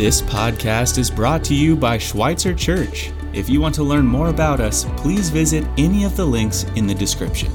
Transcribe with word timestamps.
This 0.00 0.22
podcast 0.22 0.96
is 0.96 1.10
brought 1.10 1.44
to 1.44 1.54
you 1.54 1.76
by 1.76 1.98
Schweitzer 1.98 2.54
Church. 2.54 3.12
If 3.34 3.50
you 3.50 3.60
want 3.60 3.74
to 3.74 3.82
learn 3.82 4.06
more 4.06 4.30
about 4.30 4.58
us, 4.58 4.86
please 4.96 5.28
visit 5.28 5.62
any 5.76 6.04
of 6.04 6.16
the 6.16 6.24
links 6.24 6.64
in 6.74 6.86
the 6.86 6.94
description. 6.94 7.52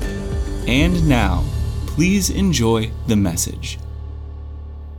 And 0.68 1.10
now, 1.10 1.44
please 1.88 2.30
enjoy 2.30 2.92
the 3.08 3.16
message. 3.16 3.80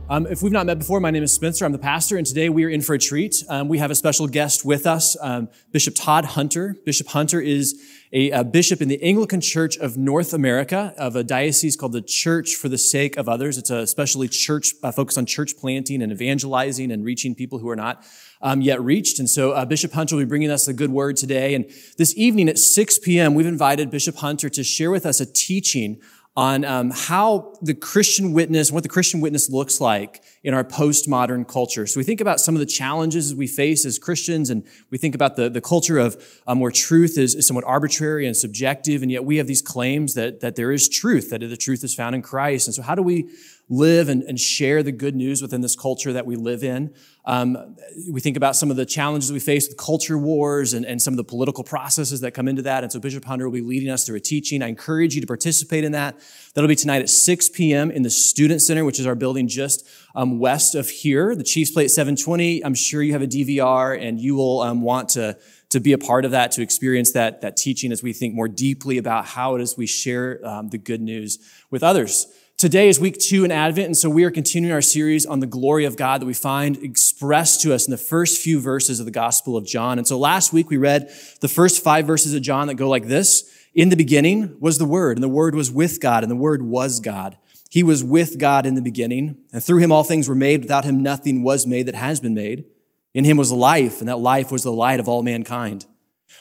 Um, 0.09 0.25
if 0.25 0.41
we've 0.41 0.53
not 0.53 0.65
met 0.65 0.79
before, 0.79 1.01
my 1.01 1.11
name 1.11 1.23
is 1.23 1.33
Spencer. 1.33 1.65
I'm 1.65 1.73
the 1.73 1.77
pastor, 1.77 2.15
and 2.15 2.25
today 2.25 2.47
we 2.47 2.63
are 2.63 2.69
in 2.69 2.81
for 2.81 2.93
a 2.93 2.97
treat. 2.97 3.43
Um, 3.49 3.67
we 3.67 3.79
have 3.79 3.91
a 3.91 3.95
special 3.95 4.25
guest 4.25 4.63
with 4.63 4.87
us, 4.87 5.17
um, 5.19 5.49
Bishop 5.73 5.95
Todd 5.97 6.23
Hunter. 6.23 6.77
Bishop 6.85 7.07
Hunter 7.07 7.41
is 7.41 7.77
a, 8.13 8.31
a, 8.31 8.45
bishop 8.45 8.81
in 8.81 8.87
the 8.87 9.03
Anglican 9.03 9.41
Church 9.41 9.75
of 9.75 9.97
North 9.97 10.33
America, 10.33 10.93
of 10.97 11.17
a 11.17 11.25
diocese 11.25 11.75
called 11.75 11.91
the 11.91 12.01
Church 12.01 12.55
for 12.55 12.69
the 12.69 12.77
Sake 12.77 13.17
of 13.17 13.27
Others. 13.27 13.57
It's 13.57 13.69
a 13.69 13.79
especially 13.79 14.29
church 14.29 14.75
uh, 14.81 14.93
focused 14.93 15.17
on 15.17 15.25
church 15.25 15.57
planting 15.57 16.01
and 16.01 16.09
evangelizing 16.09 16.89
and 16.89 17.03
reaching 17.03 17.35
people 17.35 17.59
who 17.59 17.67
are 17.67 17.75
not 17.75 18.05
um, 18.41 18.61
yet 18.61 18.81
reached. 18.81 19.19
And 19.19 19.29
so 19.29 19.51
uh, 19.51 19.65
Bishop 19.65 19.91
Hunter 19.91 20.15
will 20.15 20.23
be 20.23 20.29
bringing 20.29 20.49
us 20.49 20.67
the 20.67 20.73
good 20.73 20.91
word 20.91 21.17
today. 21.17 21.53
And 21.53 21.65
this 21.97 22.15
evening 22.15 22.47
at 22.47 22.57
6 22.57 22.99
p.m., 22.99 23.35
we've 23.35 23.45
invited 23.45 23.91
Bishop 23.91 24.15
Hunter 24.15 24.47
to 24.51 24.63
share 24.63 24.89
with 24.89 25.05
us 25.05 25.19
a 25.19 25.25
teaching 25.25 25.99
on 26.37 26.63
um, 26.65 26.91
how 26.91 27.51
the 27.63 27.73
Christian 27.73 28.31
witness, 28.31 28.71
what 28.71 28.83
the 28.83 28.89
Christian 28.89 29.21
witness 29.21 29.49
looks 29.49 29.81
like 29.81 30.21
in 30.43 30.53
our 30.53 30.63
postmodern 30.63 31.47
culture. 31.47 31.87
So 31.87 31.99
we 31.99 32.03
think 32.03 32.21
about 32.21 32.39
some 32.39 32.53
of 32.53 32.59
the 32.59 32.67
challenges 32.67 33.33
we 33.33 33.47
face 33.47 33.87
as 33.87 33.97
Christians, 33.97 34.51
and 34.51 34.63
we 34.91 34.99
think 34.99 35.15
about 35.15 35.35
the, 35.35 35.49
the 35.49 35.61
culture 35.61 35.97
of 35.97 36.15
um, 36.45 36.59
where 36.59 36.69
truth 36.69 37.17
is, 37.17 37.33
is 37.33 37.47
somewhat 37.47 37.65
arbitrary 37.65 38.27
and 38.27 38.37
subjective, 38.37 39.01
and 39.01 39.11
yet 39.11 39.25
we 39.25 39.37
have 39.37 39.47
these 39.47 39.63
claims 39.63 40.13
that, 40.13 40.41
that 40.41 40.55
there 40.55 40.71
is 40.71 40.87
truth, 40.87 41.31
that 41.31 41.39
the 41.39 41.57
truth 41.57 41.83
is 41.83 41.95
found 41.95 42.13
in 42.13 42.21
Christ. 42.21 42.67
And 42.67 42.75
so 42.75 42.83
how 42.83 42.93
do 42.93 43.01
we 43.01 43.29
live 43.69 44.09
and, 44.09 44.23
and 44.23 44.39
share 44.39 44.81
the 44.81 44.91
good 44.91 45.15
news 45.15 45.41
within 45.41 45.61
this 45.61 45.75
culture 45.75 46.13
that 46.13 46.25
we 46.25 46.35
live 46.35 46.63
in? 46.63 46.93
Um, 47.25 47.75
we 48.09 48.21
think 48.21 48.37
about 48.37 48.55
some 48.55 48.71
of 48.71 48.77
the 48.77 48.85
challenges 48.85 49.33
we 49.33 49.39
face 49.39 49.67
with 49.67 49.77
culture 49.77 50.17
wars 50.17 50.73
and, 50.73 50.85
and 50.85 51.01
some 51.01 51.13
of 51.13 51.17
the 51.17 51.25
political 51.25 51.63
processes 51.63 52.21
that 52.21 52.31
come 52.31 52.47
into 52.47 52.61
that. 52.61 52.83
And 52.83 52.91
so 52.91 52.99
Bishop 52.99 53.25
Hunter 53.25 53.45
will 53.45 53.53
be 53.53 53.61
leading 53.61 53.89
us 53.89 54.05
through 54.05 54.15
a 54.15 54.21
teaching. 54.21 54.63
I 54.63 54.67
encourage 54.67 55.13
you 55.13 55.21
to 55.21 55.27
participate 55.27 55.83
in 55.83 55.91
that. 55.91 56.17
That'll 56.53 56.69
be 56.69 56.75
tonight 56.75 57.01
at 57.01 57.09
6 57.09 57.49
p.m. 57.49 57.91
in 57.91 58.03
the 58.03 58.09
Student 58.09 58.61
Center, 58.61 58.85
which 58.85 58.99
is 58.99 59.05
our 59.05 59.15
building 59.15 59.49
just 59.49 59.85
um, 60.15 60.39
west 60.39 60.73
of 60.73 60.89
here. 60.89 61.35
The 61.35 61.43
Chiefs 61.43 61.71
play 61.71 61.83
at 61.83 61.91
720. 61.91 62.63
I'm 62.63 62.75
sure 62.75 63.01
you 63.01 63.11
have 63.11 63.21
a 63.21 63.27
DVR 63.27 64.01
and 64.01 64.19
you 64.21 64.35
will 64.35 64.61
um, 64.61 64.81
want 64.81 65.09
to 65.09 65.37
to 65.69 65.79
be 65.81 65.91
a 65.91 65.97
part 65.97 66.23
of 66.23 66.31
that, 66.31 66.51
to 66.53 66.61
experience 66.61 67.11
that, 67.11 67.41
that 67.41 67.57
teaching 67.57 67.91
as 67.91 68.01
we 68.01 68.13
think 68.13 68.33
more 68.33 68.47
deeply 68.47 68.97
about 68.97 69.25
how 69.25 69.55
it 69.55 69.61
is 69.61 69.75
we 69.77 69.85
share 69.85 70.39
um, 70.47 70.69
the 70.69 70.77
good 70.77 71.01
news 71.01 71.39
with 71.69 71.83
others. 71.83 72.27
Today 72.57 72.89
is 72.89 72.99
week 72.99 73.19
two 73.19 73.45
in 73.45 73.51
Advent, 73.51 73.85
and 73.85 73.95
so 73.95 74.09
we 74.09 74.23
are 74.23 74.31
continuing 74.31 74.73
our 74.73 74.81
series 74.81 75.27
on 75.27 75.41
the 75.41 75.45
glory 75.45 75.85
of 75.85 75.95
God 75.95 76.19
that 76.21 76.25
we 76.25 76.33
find 76.33 76.75
expressed 76.77 77.61
to 77.61 77.71
us 77.71 77.85
in 77.85 77.91
the 77.91 77.99
first 77.99 78.41
few 78.41 78.59
verses 78.59 78.99
of 78.99 79.05
the 79.05 79.11
Gospel 79.11 79.55
of 79.55 79.63
John. 79.63 79.99
And 79.99 80.07
so 80.07 80.17
last 80.17 80.51
week 80.51 80.71
we 80.71 80.77
read 80.77 81.07
the 81.39 81.47
first 81.47 81.83
five 81.83 82.07
verses 82.07 82.33
of 82.33 82.41
John 82.41 82.65
that 82.65 82.73
go 82.73 82.89
like 82.89 83.05
this. 83.05 83.47
In 83.75 83.89
the 83.89 83.95
beginning 83.95 84.57
was 84.59 84.79
the 84.79 84.85
Word, 84.85 85.17
and 85.17 85.23
the 85.23 85.29
Word 85.29 85.53
was 85.53 85.71
with 85.71 86.01
God, 86.01 86.23
and 86.23 86.31
the 86.31 86.35
Word 86.35 86.63
was 86.63 86.99
God. 86.99 87.37
He 87.69 87.83
was 87.83 88.03
with 88.03 88.39
God 88.39 88.65
in 88.65 88.73
the 88.73 88.81
beginning, 88.81 89.37
and 89.53 89.63
through 89.63 89.77
him 89.77 89.91
all 89.91 90.03
things 90.03 90.27
were 90.27 90.33
made. 90.33 90.61
Without 90.61 90.83
him 90.83 91.03
nothing 91.03 91.43
was 91.43 91.67
made 91.67 91.85
that 91.85 91.93
has 91.93 92.19
been 92.19 92.33
made. 92.33 92.65
In 93.13 93.23
him 93.23 93.37
was 93.37 93.51
life, 93.51 93.99
and 93.99 94.09
that 94.09 94.17
life 94.17 94.51
was 94.51 94.63
the 94.63 94.71
light 94.71 94.99
of 94.99 95.07
all 95.07 95.21
mankind. 95.21 95.85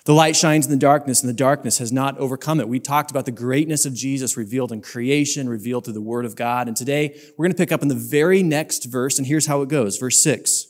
The 0.05 0.15
light 0.15 0.37
shines 0.37 0.67
in 0.67 0.71
the 0.71 0.79
darkness, 0.79 1.23
and 1.23 1.29
the 1.29 1.35
darkness 1.35 1.79
has 1.79 1.93
not 1.93 2.19
overcome 2.19 2.61
it. 2.61 2.69
We 2.69 2.79
talked 2.81 3.11
about 3.11 3.25
the 3.25 3.33
greatness 3.33 3.85
of 3.85 3.95
Jesus 3.95 4.37
revealed 4.37 4.73
in 4.73 4.81
creation, 4.81 5.49
revealed 5.49 5.85
through 5.85 5.95
the 5.95 6.01
Word 6.01 6.25
of 6.25 6.37
God. 6.37 6.69
And 6.69 6.77
today 6.77 7.19
we're 7.37 7.45
going 7.45 7.53
to 7.53 7.59
pick 7.59 7.73
up 7.73 7.83
in 7.83 7.89
the 7.89 7.95
very 7.95 8.43
next 8.43 8.85
verse, 8.85 9.19
and 9.19 9.27
here's 9.27 9.47
how 9.47 9.63
it 9.63 9.69
goes. 9.69 9.97
Verse 9.97 10.23
6. 10.23 10.67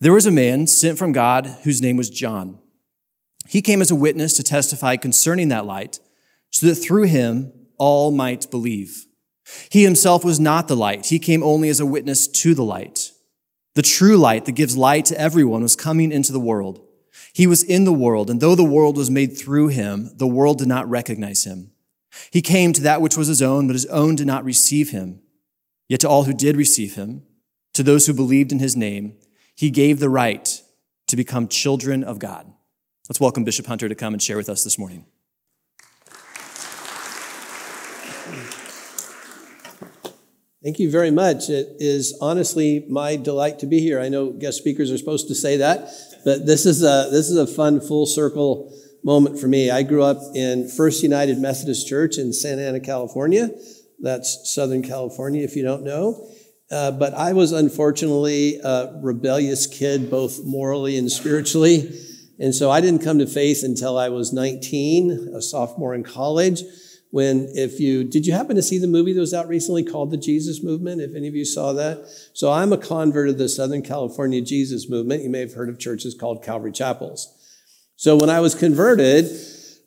There 0.00 0.12
was 0.12 0.26
a 0.26 0.32
man 0.32 0.66
sent 0.66 0.98
from 0.98 1.12
God 1.12 1.46
whose 1.64 1.82
name 1.82 1.96
was 1.96 2.10
John. 2.10 2.58
He 3.48 3.62
came 3.62 3.80
as 3.80 3.90
a 3.90 3.96
witness 3.96 4.34
to 4.34 4.42
testify 4.42 4.96
concerning 4.96 5.48
that 5.48 5.66
light, 5.66 6.00
so 6.50 6.66
that 6.66 6.76
through 6.76 7.04
him 7.04 7.52
all 7.76 8.10
might 8.10 8.50
believe. 8.50 9.06
He 9.70 9.84
himself 9.84 10.24
was 10.24 10.38
not 10.38 10.68
the 10.68 10.76
light, 10.76 11.06
he 11.06 11.18
came 11.18 11.42
only 11.42 11.68
as 11.68 11.80
a 11.80 11.86
witness 11.86 12.28
to 12.28 12.54
the 12.54 12.64
light. 12.64 13.12
The 13.74 13.82
true 13.82 14.16
light 14.16 14.44
that 14.46 14.52
gives 14.52 14.76
light 14.76 15.04
to 15.06 15.20
everyone 15.20 15.62
was 15.62 15.76
coming 15.76 16.10
into 16.12 16.32
the 16.32 16.40
world. 16.40 16.84
He 17.38 17.46
was 17.46 17.62
in 17.62 17.84
the 17.84 17.92
world, 17.92 18.30
and 18.30 18.40
though 18.40 18.56
the 18.56 18.64
world 18.64 18.96
was 18.96 19.12
made 19.12 19.38
through 19.38 19.68
him, 19.68 20.10
the 20.16 20.26
world 20.26 20.58
did 20.58 20.66
not 20.66 20.90
recognize 20.90 21.44
him. 21.44 21.70
He 22.32 22.42
came 22.42 22.72
to 22.72 22.80
that 22.80 23.00
which 23.00 23.16
was 23.16 23.28
his 23.28 23.40
own, 23.40 23.68
but 23.68 23.74
his 23.74 23.86
own 23.86 24.16
did 24.16 24.26
not 24.26 24.44
receive 24.44 24.90
him. 24.90 25.20
Yet 25.88 26.00
to 26.00 26.08
all 26.08 26.24
who 26.24 26.34
did 26.34 26.56
receive 26.56 26.96
him, 26.96 27.22
to 27.74 27.84
those 27.84 28.08
who 28.08 28.12
believed 28.12 28.50
in 28.50 28.58
his 28.58 28.74
name, 28.74 29.18
he 29.54 29.70
gave 29.70 30.00
the 30.00 30.10
right 30.10 30.60
to 31.06 31.14
become 31.14 31.46
children 31.46 32.02
of 32.02 32.18
God. 32.18 32.52
Let's 33.08 33.20
welcome 33.20 33.44
Bishop 33.44 33.66
Hunter 33.66 33.88
to 33.88 33.94
come 33.94 34.14
and 34.14 34.20
share 34.20 34.36
with 34.36 34.48
us 34.48 34.64
this 34.64 34.76
morning. 34.76 35.06
Thank 40.60 40.80
you 40.80 40.90
very 40.90 41.12
much. 41.12 41.50
It 41.50 41.76
is 41.78 42.18
honestly 42.20 42.84
my 42.88 43.14
delight 43.14 43.60
to 43.60 43.66
be 43.66 43.78
here. 43.78 44.00
I 44.00 44.08
know 44.08 44.32
guest 44.32 44.58
speakers 44.58 44.90
are 44.90 44.98
supposed 44.98 45.28
to 45.28 45.34
say 45.36 45.58
that, 45.58 45.88
but 46.24 46.46
this 46.46 46.66
is 46.66 46.82
a, 46.82 47.08
this 47.12 47.30
is 47.30 47.36
a 47.36 47.46
fun 47.46 47.80
full 47.80 48.06
circle 48.06 48.76
moment 49.04 49.38
for 49.38 49.46
me. 49.46 49.70
I 49.70 49.84
grew 49.84 50.02
up 50.02 50.18
in 50.34 50.68
First 50.68 51.04
United 51.04 51.38
Methodist 51.38 51.86
Church 51.86 52.18
in 52.18 52.32
Santa 52.32 52.66
Ana, 52.66 52.80
California. 52.80 53.50
That's 54.00 54.52
Southern 54.52 54.82
California, 54.82 55.44
if 55.44 55.54
you 55.54 55.62
don't 55.62 55.84
know. 55.84 56.28
Uh, 56.72 56.90
but 56.90 57.14
I 57.14 57.34
was 57.34 57.52
unfortunately 57.52 58.58
a 58.58 58.98
rebellious 59.00 59.68
kid, 59.68 60.10
both 60.10 60.40
morally 60.44 60.98
and 60.98 61.10
spiritually. 61.10 61.88
And 62.40 62.52
so 62.52 62.68
I 62.68 62.80
didn't 62.80 63.04
come 63.04 63.20
to 63.20 63.28
faith 63.28 63.62
until 63.62 63.96
I 63.96 64.08
was 64.08 64.32
19, 64.32 65.34
a 65.36 65.40
sophomore 65.40 65.94
in 65.94 66.02
college 66.02 66.64
when 67.10 67.48
if 67.54 67.80
you 67.80 68.04
did 68.04 68.26
you 68.26 68.32
happen 68.32 68.56
to 68.56 68.62
see 68.62 68.78
the 68.78 68.86
movie 68.86 69.12
that 69.12 69.20
was 69.20 69.32
out 69.32 69.48
recently 69.48 69.82
called 69.82 70.10
the 70.10 70.16
jesus 70.16 70.62
movement? 70.62 71.00
If 71.00 71.14
any 71.14 71.28
of 71.28 71.34
you 71.34 71.44
saw 71.44 71.72
that? 71.72 72.06
So 72.34 72.52
i'm 72.52 72.72
a 72.72 72.78
convert 72.78 73.28
of 73.28 73.38
the 73.38 73.48
southern 73.48 73.82
california 73.82 74.40
jesus 74.40 74.88
movement. 74.88 75.22
You 75.22 75.30
may 75.30 75.40
have 75.40 75.54
heard 75.54 75.68
of 75.68 75.78
churches 75.78 76.14
called 76.14 76.42
calvary 76.42 76.72
chapels. 76.72 77.34
So 77.96 78.16
when 78.16 78.30
i 78.30 78.40
was 78.40 78.54
converted 78.54 79.24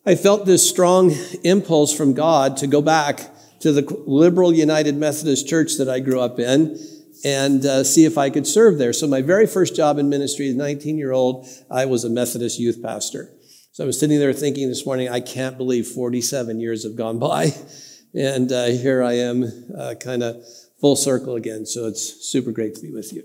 i 0.06 0.16
felt 0.16 0.46
this 0.46 0.68
strong 0.68 1.12
impulse 1.44 1.96
from 1.96 2.14
god 2.14 2.58
to 2.58 2.68
go 2.68 2.82
back 2.82 3.30
to 3.60 3.72
the 3.72 4.04
liberal 4.08 4.54
united 4.54 4.96
methodist 4.96 5.48
church 5.48 5.78
that 5.78 5.90
i 5.90 6.00
grew 6.00 6.20
up 6.20 6.40
in 6.40 6.78
and 7.24 7.64
uh, 7.68 7.84
see 7.84 8.06
if 8.06 8.18
i 8.18 8.32
could 8.32 8.48
serve 8.48 8.80
there. 8.80 8.94
So 8.94 9.06
my 9.06 9.22
very 9.22 9.46
first 9.46 9.76
job 9.76 10.00
in 10.00 10.10
ministry 10.10 10.50
as 10.50 10.56
19 10.56 10.98
year 10.98 11.12
old 11.12 11.48
i 11.70 11.86
was 11.86 12.04
a 12.04 12.10
methodist 12.10 12.60
youth 12.60 12.82
pastor 12.82 13.30
so 13.74 13.86
I 13.86 13.88
was 13.88 13.98
sitting 13.98 14.20
there 14.20 14.34
thinking 14.34 14.68
this 14.68 14.86
morning, 14.86 15.08
I 15.08 15.22
can't 15.22 15.58
believe 15.58 15.88
47 15.88 16.60
years 16.60 16.84
have 16.84 16.96
gone 16.96 17.20
by. 17.20 17.54
And 18.14 18.52
uh, 18.52 18.66
here 18.66 19.02
I 19.02 19.14
am, 19.14 19.46
uh, 19.74 19.94
kind 19.98 20.22
of 20.22 20.44
full 20.82 20.98
circle 20.98 21.38
again. 21.38 21.66
So 21.66 21.88
it's 21.88 22.28
super 22.30 22.52
great 22.52 22.76
to 22.76 22.82
be 22.82 22.92
with 22.92 23.14
you. 23.14 23.24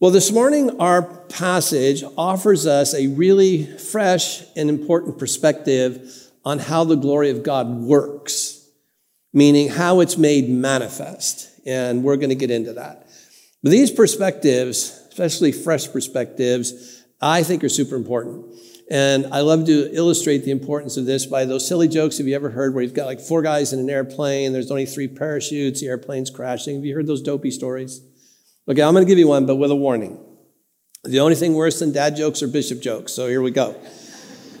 Well, 0.00 0.10
this 0.10 0.32
morning, 0.32 0.80
our 0.80 1.02
passage 1.02 2.02
offers 2.18 2.66
us 2.66 2.94
a 2.94 3.06
really 3.06 3.64
fresh 3.64 4.42
and 4.56 4.68
important 4.68 5.18
perspective 5.18 6.12
on 6.44 6.58
how 6.58 6.82
the 6.82 6.96
glory 6.96 7.30
of 7.30 7.44
God 7.44 7.68
works, 7.68 8.68
meaning 9.32 9.68
how 9.68 10.00
it's 10.00 10.18
made 10.18 10.48
manifest. 10.48 11.48
And 11.64 12.02
we're 12.02 12.16
going 12.16 12.30
to 12.30 12.34
get 12.34 12.50
into 12.50 12.72
that. 12.72 13.06
But 13.62 13.70
these 13.70 13.92
perspectives, 13.92 15.00
especially 15.10 15.52
fresh 15.52 15.90
perspectives, 15.92 17.04
I 17.20 17.44
think 17.44 17.62
are 17.62 17.68
super 17.68 17.94
important. 17.94 18.52
And 18.90 19.26
I 19.32 19.40
love 19.40 19.64
to 19.66 19.90
illustrate 19.94 20.44
the 20.44 20.50
importance 20.50 20.96
of 20.96 21.06
this 21.06 21.24
by 21.24 21.46
those 21.46 21.66
silly 21.66 21.88
jokes. 21.88 22.18
Have 22.18 22.26
you 22.26 22.34
ever 22.34 22.50
heard 22.50 22.74
where 22.74 22.82
you've 22.82 22.92
got 22.94 23.06
like 23.06 23.20
four 23.20 23.40
guys 23.40 23.72
in 23.72 23.78
an 23.78 23.88
airplane, 23.88 24.52
there's 24.52 24.70
only 24.70 24.84
three 24.84 25.08
parachutes, 25.08 25.80
the 25.80 25.86
airplane's 25.86 26.30
crashing? 26.30 26.76
Have 26.76 26.84
you 26.84 26.94
heard 26.94 27.06
those 27.06 27.22
dopey 27.22 27.50
stories? 27.50 28.02
Okay, 28.68 28.82
I'm 28.82 28.92
going 28.92 29.04
to 29.04 29.08
give 29.08 29.18
you 29.18 29.28
one, 29.28 29.46
but 29.46 29.56
with 29.56 29.70
a 29.70 29.76
warning. 29.76 30.18
The 31.02 31.20
only 31.20 31.34
thing 31.34 31.54
worse 31.54 31.78
than 31.80 31.92
dad 31.92 32.16
jokes 32.16 32.42
are 32.42 32.48
bishop 32.48 32.80
jokes. 32.80 33.12
So 33.12 33.28
here 33.28 33.42
we 33.42 33.50
go. 33.50 33.74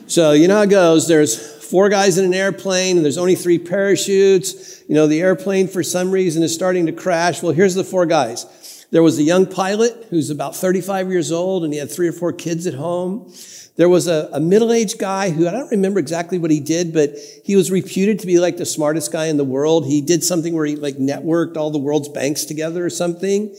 So 0.06 0.32
you 0.32 0.48
know 0.48 0.56
how 0.56 0.62
it 0.62 0.70
goes. 0.70 1.08
There's 1.08 1.54
four 1.64 1.88
guys 1.88 2.18
in 2.18 2.24
an 2.26 2.34
airplane, 2.34 2.96
and 2.96 3.04
there's 3.04 3.16
only 3.16 3.34
three 3.34 3.58
parachutes. 3.58 4.82
You 4.86 4.94
know, 4.94 5.06
the 5.06 5.20
airplane 5.20 5.68
for 5.68 5.82
some 5.82 6.10
reason 6.10 6.42
is 6.42 6.54
starting 6.54 6.86
to 6.86 6.92
crash. 6.92 7.42
Well, 7.42 7.52
here's 7.52 7.74
the 7.74 7.84
four 7.84 8.04
guys. 8.04 8.86
There 8.90 9.02
was 9.02 9.18
a 9.18 9.22
young 9.22 9.46
pilot 9.46 10.06
who's 10.10 10.28
about 10.30 10.54
35 10.54 11.10
years 11.10 11.32
old, 11.32 11.64
and 11.64 11.72
he 11.72 11.78
had 11.78 11.90
three 11.90 12.08
or 12.08 12.12
four 12.12 12.32
kids 12.32 12.66
at 12.66 12.74
home. 12.74 13.32
There 13.76 13.88
was 13.88 14.06
a, 14.06 14.28
a 14.32 14.38
middle 14.38 14.72
aged 14.72 14.98
guy 14.98 15.30
who 15.30 15.48
I 15.48 15.50
don't 15.50 15.70
remember 15.70 15.98
exactly 15.98 16.38
what 16.38 16.52
he 16.52 16.60
did, 16.60 16.92
but 16.92 17.16
he 17.44 17.56
was 17.56 17.70
reputed 17.70 18.20
to 18.20 18.26
be 18.26 18.38
like 18.38 18.56
the 18.56 18.66
smartest 18.66 19.10
guy 19.10 19.26
in 19.26 19.36
the 19.36 19.44
world. 19.44 19.86
He 19.86 20.00
did 20.00 20.22
something 20.22 20.54
where 20.54 20.66
he 20.66 20.76
like 20.76 20.96
networked 20.96 21.56
all 21.56 21.70
the 21.70 21.78
world's 21.78 22.08
banks 22.08 22.44
together 22.44 22.84
or 22.84 22.90
something. 22.90 23.54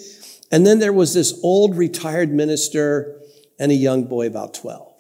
And 0.52 0.66
then 0.66 0.80
there 0.80 0.94
was 0.94 1.14
this 1.14 1.38
old 1.44 1.76
retired 1.76 2.32
minister 2.32 3.20
and 3.60 3.72
a 3.72 3.76
young 3.76 4.06
boy 4.06 4.28
about 4.28 4.54
12. 4.54 4.94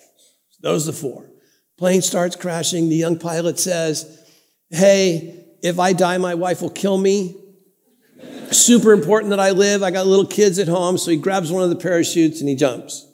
Those 0.61 0.87
are 0.87 0.91
the 0.91 0.97
four. 0.97 1.31
Plane 1.77 2.01
starts 2.01 2.35
crashing. 2.35 2.89
The 2.89 2.95
young 2.95 3.17
pilot 3.17 3.59
says, 3.59 4.21
Hey, 4.69 5.45
if 5.61 5.79
I 5.79 5.93
die, 5.93 6.17
my 6.17 6.35
wife 6.35 6.61
will 6.61 6.69
kill 6.69 6.97
me. 6.97 7.35
Super 8.51 8.91
important 8.91 9.29
that 9.29 9.39
I 9.39 9.51
live. 9.51 9.81
I 9.81 9.91
got 9.91 10.07
little 10.07 10.25
kids 10.25 10.59
at 10.59 10.67
home. 10.67 10.97
So 10.97 11.11
he 11.11 11.17
grabs 11.17 11.51
one 11.51 11.63
of 11.63 11.69
the 11.69 11.75
parachutes 11.75 12.39
and 12.39 12.49
he 12.49 12.55
jumps. 12.55 13.05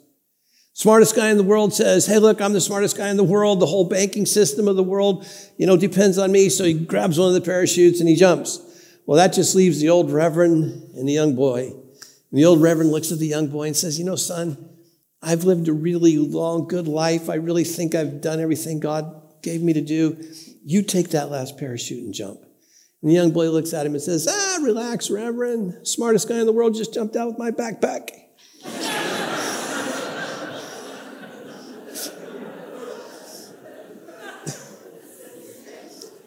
Smartest 0.82 1.14
guy 1.14 1.30
in 1.30 1.36
the 1.36 1.44
world 1.44 1.72
says, 1.72 2.06
Hey, 2.06 2.18
look, 2.18 2.40
I'm 2.40 2.54
the 2.54 2.60
smartest 2.60 2.96
guy 2.96 3.08
in 3.08 3.16
the 3.16 3.22
world. 3.22 3.60
The 3.60 3.66
whole 3.66 3.84
banking 3.84 4.26
system 4.26 4.66
of 4.66 4.74
the 4.74 4.82
world, 4.82 5.24
you 5.56 5.64
know, 5.64 5.76
depends 5.76 6.18
on 6.18 6.32
me. 6.32 6.48
So 6.48 6.64
he 6.64 6.74
grabs 6.74 7.20
one 7.20 7.28
of 7.28 7.34
the 7.34 7.40
parachutes 7.40 8.00
and 8.00 8.08
he 8.08 8.16
jumps. 8.16 8.58
Well, 9.06 9.16
that 9.16 9.32
just 9.32 9.54
leaves 9.54 9.80
the 9.80 9.90
old 9.90 10.10
reverend 10.10 10.92
and 10.96 11.08
the 11.08 11.12
young 11.12 11.36
boy. 11.36 11.68
And 11.68 12.32
the 12.32 12.46
old 12.46 12.60
reverend 12.60 12.90
looks 12.90 13.12
at 13.12 13.20
the 13.20 13.28
young 13.28 13.46
boy 13.46 13.68
and 13.68 13.76
says, 13.76 13.96
You 13.96 14.04
know, 14.04 14.16
son, 14.16 14.70
I've 15.22 15.44
lived 15.44 15.68
a 15.68 15.72
really 15.72 16.18
long, 16.18 16.66
good 16.66 16.88
life. 16.88 17.30
I 17.30 17.36
really 17.36 17.62
think 17.62 17.94
I've 17.94 18.20
done 18.20 18.40
everything 18.40 18.80
God 18.80 19.22
gave 19.40 19.62
me 19.62 19.74
to 19.74 19.82
do. 19.82 20.20
You 20.64 20.82
take 20.82 21.10
that 21.10 21.30
last 21.30 21.58
parachute 21.58 22.02
and 22.02 22.12
jump. 22.12 22.40
And 23.02 23.08
the 23.08 23.14
young 23.14 23.30
boy 23.30 23.50
looks 23.50 23.72
at 23.72 23.86
him 23.86 23.94
and 23.94 24.02
says, 24.02 24.26
Ah, 24.28 24.58
relax, 24.60 25.12
Reverend. 25.12 25.86
Smartest 25.86 26.28
guy 26.28 26.40
in 26.40 26.46
the 26.46 26.52
world 26.52 26.74
just 26.74 26.92
jumped 26.92 27.14
out 27.14 27.28
with 27.28 27.38
my 27.38 27.52
backpack. 27.52 28.21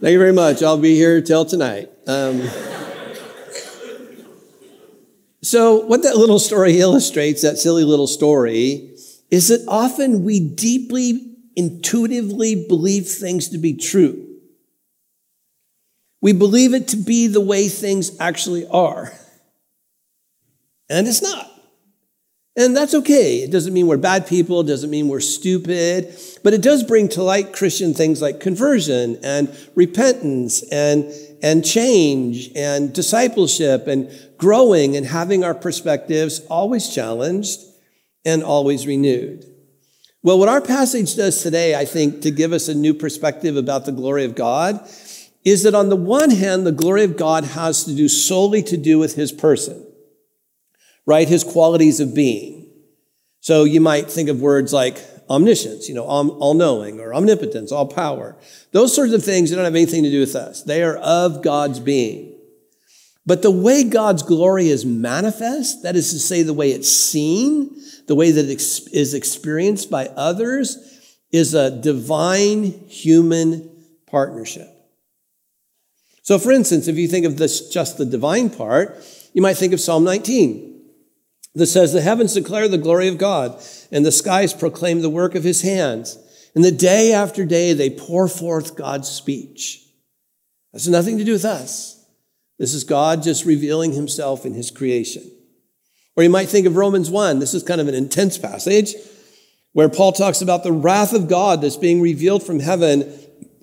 Thank 0.01 0.11
you 0.11 0.19
very 0.19 0.33
much. 0.33 0.61
I'll 0.61 0.77
be 0.77 0.95
here 0.95 1.21
till 1.21 1.45
tonight. 1.45 1.89
Um, 2.05 2.41
so, 5.41 5.85
what 5.85 6.03
that 6.03 6.17
little 6.17 6.37
story 6.37 6.81
illustrates, 6.81 7.43
that 7.43 7.57
silly 7.57 7.85
little 7.85 8.07
story, 8.07 8.93
is 9.31 9.47
that 9.47 9.63
often 9.69 10.25
we 10.25 10.41
deeply, 10.41 11.37
intuitively 11.55 12.65
believe 12.67 13.07
things 13.07 13.47
to 13.49 13.57
be 13.57 13.73
true. 13.73 14.21
We 16.21 16.33
believe 16.33 16.73
it 16.73 16.89
to 16.89 16.97
be 16.97 17.27
the 17.27 17.39
way 17.39 17.69
things 17.69 18.19
actually 18.19 18.67
are. 18.67 19.13
And 20.89 21.07
it's 21.07 21.21
not. 21.21 21.44
And 22.57 22.75
that's 22.75 22.93
okay. 22.93 23.39
It 23.39 23.51
doesn't 23.51 23.73
mean 23.73 23.87
we're 23.87 23.97
bad 23.97 24.27
people, 24.27 24.61
it 24.61 24.67
doesn't 24.67 24.89
mean 24.89 25.09
we're 25.09 25.19
stupid, 25.19 26.17
but 26.41 26.53
it 26.53 26.61
does 26.61 26.83
bring 26.83 27.09
to 27.09 27.23
light 27.23 27.51
Christian 27.51 27.93
things 27.93 28.21
like 28.21 28.39
conversion 28.39 29.19
and 29.23 29.53
repentance 29.75 30.63
and, 30.71 31.11
and 31.43 31.65
change 31.65 32.49
and 32.55 32.93
discipleship 32.93 33.87
and 33.87 34.09
growing 34.37 34.95
and 34.95 35.05
having 35.05 35.43
our 35.43 35.53
perspectives 35.53 36.39
always 36.49 36.87
challenged 36.87 37.59
and 38.23 38.41
always 38.41 38.87
renewed. 38.87 39.45
Well, 40.23 40.39
what 40.39 40.49
our 40.49 40.61
passage 40.61 41.15
does 41.15 41.43
today, 41.43 41.75
I 41.75 41.83
think, 41.83 42.21
to 42.21 42.31
give 42.31 42.53
us 42.53 42.69
a 42.69 42.73
new 42.73 42.93
perspective 42.93 43.57
about 43.57 43.85
the 43.85 43.91
glory 43.91 44.23
of 44.23 44.33
God, 44.33 44.79
is 45.43 45.63
that 45.63 45.75
on 45.75 45.89
the 45.89 45.95
one 45.95 46.31
hand, 46.31 46.65
the 46.65 46.71
glory 46.71 47.03
of 47.03 47.17
God 47.17 47.43
has 47.43 47.83
to 47.83 47.93
do 47.93 48.07
solely 48.07 48.63
to 48.63 48.77
do 48.77 48.97
with 48.97 49.15
his 49.15 49.31
person 49.31 49.85
right? 51.05 51.27
His 51.27 51.43
qualities 51.43 51.99
of 51.99 52.15
being. 52.15 52.69
So 53.39 53.63
you 53.63 53.79
might 53.81 54.09
think 54.09 54.29
of 54.29 54.41
words 54.41 54.73
like 54.73 55.03
omniscience, 55.29 55.87
you 55.87 55.95
know, 55.95 56.03
all 56.03 56.53
knowing, 56.53 56.99
or 56.99 57.13
omnipotence, 57.13 57.71
all 57.71 57.87
power. 57.87 58.35
Those 58.71 58.95
sorts 58.95 59.13
of 59.13 59.23
things 59.23 59.51
don't 59.51 59.63
have 59.63 59.75
anything 59.75 60.03
to 60.03 60.09
do 60.09 60.19
with 60.19 60.35
us. 60.35 60.63
They 60.63 60.83
are 60.83 60.97
of 60.97 61.43
God's 61.43 61.79
being. 61.79 62.33
But 63.25 63.41
the 63.41 63.51
way 63.51 63.83
God's 63.83 64.21
glory 64.21 64.69
is 64.69 64.85
manifest, 64.85 65.81
that 65.83 65.95
is 65.95 66.11
to 66.11 66.19
say, 66.19 66.43
the 66.43 66.53
way 66.53 66.71
it's 66.71 66.91
seen, 66.91 67.75
the 68.07 68.15
way 68.15 68.29
that 68.31 68.45
it 68.45 68.61
is 68.93 69.13
experienced 69.15 69.89
by 69.89 70.07
others, 70.09 70.77
is 71.31 71.53
a 71.55 71.71
divine 71.71 72.65
human 72.87 73.69
partnership. 74.05 74.69
So, 76.21 76.37
for 76.39 76.51
instance, 76.51 76.87
if 76.87 76.97
you 76.97 77.07
think 77.07 77.25
of 77.25 77.37
this 77.37 77.69
just 77.69 77.97
the 77.97 78.05
divine 78.05 78.49
part, 78.49 79.03
you 79.33 79.41
might 79.41 79.57
think 79.57 79.73
of 79.73 79.79
Psalm 79.79 80.03
19 80.03 80.74
that 81.55 81.67
says, 81.67 81.93
The 81.93 82.01
heavens 82.01 82.33
declare 82.33 82.67
the 82.67 82.77
glory 82.77 83.07
of 83.07 83.17
God, 83.17 83.61
and 83.91 84.05
the 84.05 84.11
skies 84.11 84.53
proclaim 84.53 85.01
the 85.01 85.09
work 85.09 85.35
of 85.35 85.43
his 85.43 85.61
hands. 85.61 86.17
And 86.53 86.63
the 86.63 86.71
day 86.71 87.13
after 87.13 87.45
day 87.45 87.73
they 87.73 87.89
pour 87.89 88.27
forth 88.27 88.77
God's 88.77 89.09
speech. 89.09 89.81
That's 90.71 90.87
nothing 90.87 91.17
to 91.17 91.23
do 91.23 91.33
with 91.33 91.45
us. 91.45 92.05
This 92.57 92.73
is 92.73 92.83
God 92.83 93.23
just 93.23 93.45
revealing 93.45 93.93
himself 93.93 94.45
in 94.45 94.53
his 94.53 94.71
creation. 94.71 95.23
Or 96.15 96.23
you 96.23 96.29
might 96.29 96.47
think 96.47 96.65
of 96.65 96.77
Romans 96.77 97.09
1. 97.09 97.39
This 97.39 97.53
is 97.53 97.63
kind 97.63 97.81
of 97.81 97.89
an 97.89 97.95
intense 97.95 98.37
passage 98.37 98.93
where 99.73 99.89
Paul 99.89 100.13
talks 100.13 100.41
about 100.41 100.63
the 100.63 100.71
wrath 100.71 101.11
of 101.11 101.27
God 101.27 101.61
that's 101.61 101.75
being 101.75 101.99
revealed 101.99 102.43
from 102.43 102.61
heaven 102.61 103.13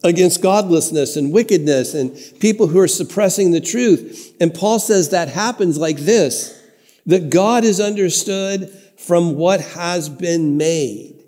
against 0.05 0.43
godlessness 0.43 1.17
and 1.17 1.33
wickedness 1.33 1.95
and 1.95 2.15
people 2.41 2.67
who 2.67 2.79
are 2.79 2.89
suppressing 2.89 3.53
the 3.53 3.61
truth. 3.61 4.37
And 4.39 4.53
Paul 4.53 4.79
says 4.79 5.09
that 5.09 5.29
happens 5.29 5.79
like 5.79 5.97
this 5.97 6.62
that 7.07 7.31
God 7.31 7.65
is 7.65 7.81
understood 7.81 8.71
from 8.99 9.35
what 9.35 9.61
has 9.61 10.09
been 10.09 10.57
made. 10.57 11.23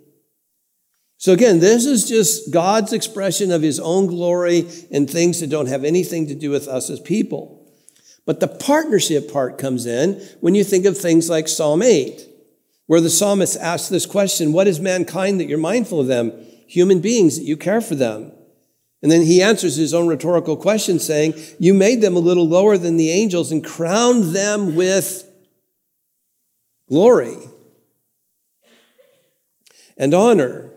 So 1.19 1.33
again, 1.33 1.59
this 1.59 1.87
is 1.87 2.07
just 2.07 2.53
God's 2.53 2.93
expression 2.93 3.51
of 3.51 3.63
his 3.63 3.81
own 3.81 4.07
glory 4.07 4.69
in 4.91 5.07
things 5.07 5.41
that 5.41 5.49
don't 5.49 5.69
have 5.69 5.85
anything 5.85 6.27
to 6.27 6.35
do 6.35 6.51
with 6.51 6.69
us 6.69 6.91
as 6.91 7.01
people. 7.01 7.67
But 8.27 8.41
the 8.41 8.49
partnership 8.49 9.33
part 9.33 9.59
comes 9.59 9.87
in 9.87 10.21
when 10.41 10.55
you 10.55 10.65
think 10.65 10.85
of 10.85 10.99
things 10.99 11.29
like 11.29 11.49
Psalm 11.49 11.83
8, 11.83 12.27
where 12.87 13.01
the 13.01 13.11
psalmist 13.11 13.57
asks 13.57 13.89
this 13.89 14.07
question 14.07 14.53
What 14.53 14.67
is 14.67 14.81
mankind 14.81 15.41
that 15.41 15.47
you're 15.47 15.59
mindful 15.59 16.01
of 16.01 16.07
them? 16.07 16.33
Human 16.67 17.01
beings 17.01 17.39
that 17.39 17.45
you 17.45 17.57
care 17.57 17.81
for 17.81 17.95
them. 17.95 18.33
And 19.03 19.13
then 19.13 19.23
he 19.23 19.43
answers 19.43 19.77
his 19.77 19.93
own 19.93 20.09
rhetorical 20.09 20.57
question 20.57 20.99
saying, 20.99 21.35
You 21.59 21.75
made 21.75 22.01
them 22.01 22.17
a 22.17 22.21
little 22.21 22.49
lower 22.49 22.79
than 22.79 22.97
the 22.97 23.11
angels 23.11 23.53
and 23.53 23.65
crowned 23.65 24.35
them 24.35 24.75
with 24.75 25.31
glory 26.89 27.37
and 29.97 30.15
honor. 30.15 30.71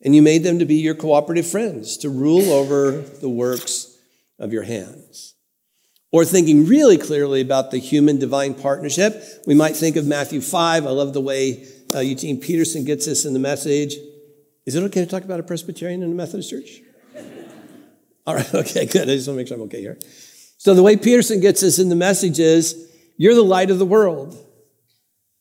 And 0.00 0.14
you 0.14 0.22
made 0.22 0.44
them 0.44 0.60
to 0.60 0.64
be 0.64 0.76
your 0.76 0.94
cooperative 0.94 1.46
friends, 1.46 1.96
to 1.98 2.08
rule 2.08 2.52
over 2.52 3.00
the 3.00 3.28
works 3.28 3.96
of 4.38 4.52
your 4.52 4.62
hands. 4.62 5.34
Or 6.12 6.24
thinking 6.24 6.66
really 6.66 6.96
clearly 6.96 7.40
about 7.40 7.70
the 7.70 7.78
human 7.78 8.18
divine 8.18 8.54
partnership, 8.54 9.22
we 9.46 9.54
might 9.54 9.76
think 9.76 9.96
of 9.96 10.06
Matthew 10.06 10.40
5. 10.40 10.86
I 10.86 10.90
love 10.90 11.12
the 11.12 11.20
way 11.20 11.66
uh, 11.94 11.98
Eugene 11.98 12.40
Peterson 12.40 12.84
gets 12.84 13.06
this 13.06 13.24
in 13.24 13.32
the 13.32 13.38
message. 13.38 13.96
Is 14.66 14.74
it 14.74 14.82
okay 14.84 15.04
to 15.04 15.10
talk 15.10 15.24
about 15.24 15.40
a 15.40 15.42
Presbyterian 15.42 16.02
in 16.02 16.12
a 16.12 16.14
Methodist 16.14 16.50
church? 16.50 16.80
All 18.26 18.34
right, 18.34 18.54
okay, 18.54 18.86
good. 18.86 19.08
I 19.08 19.16
just 19.16 19.26
want 19.26 19.36
to 19.36 19.40
make 19.40 19.48
sure 19.48 19.56
I'm 19.56 19.62
okay 19.64 19.80
here. 19.80 19.98
So, 20.58 20.74
the 20.74 20.82
way 20.82 20.96
Peterson 20.96 21.40
gets 21.40 21.60
this 21.60 21.78
in 21.78 21.88
the 21.88 21.96
message 21.96 22.38
is 22.38 22.90
you're 23.16 23.34
the 23.34 23.42
light 23.42 23.70
of 23.70 23.78
the 23.78 23.86
world. 23.86 24.36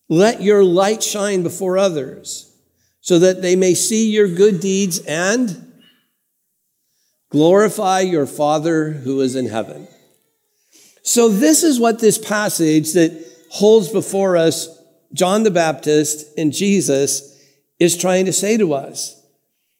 Let 0.09 0.41
your 0.41 0.63
light 0.63 1.03
shine 1.03 1.43
before 1.43 1.77
others 1.77 2.53
so 3.01 3.19
that 3.19 3.41
they 3.41 3.55
may 3.55 3.73
see 3.73 4.11
your 4.11 4.27
good 4.27 4.59
deeds 4.59 4.99
and 4.99 5.73
glorify 7.29 8.01
your 8.01 8.25
Father 8.25 8.91
who 8.91 9.21
is 9.21 9.35
in 9.35 9.47
heaven. 9.47 9.87
So, 11.03 11.29
this 11.29 11.63
is 11.63 11.79
what 11.79 11.99
this 11.99 12.17
passage 12.17 12.93
that 12.93 13.25
holds 13.49 13.89
before 13.89 14.35
us 14.35 14.69
John 15.13 15.43
the 15.43 15.51
Baptist 15.51 16.27
and 16.37 16.51
Jesus 16.51 17.33
is 17.79 17.95
trying 17.95 18.25
to 18.25 18.33
say 18.33 18.57
to 18.57 18.73
us 18.73 19.21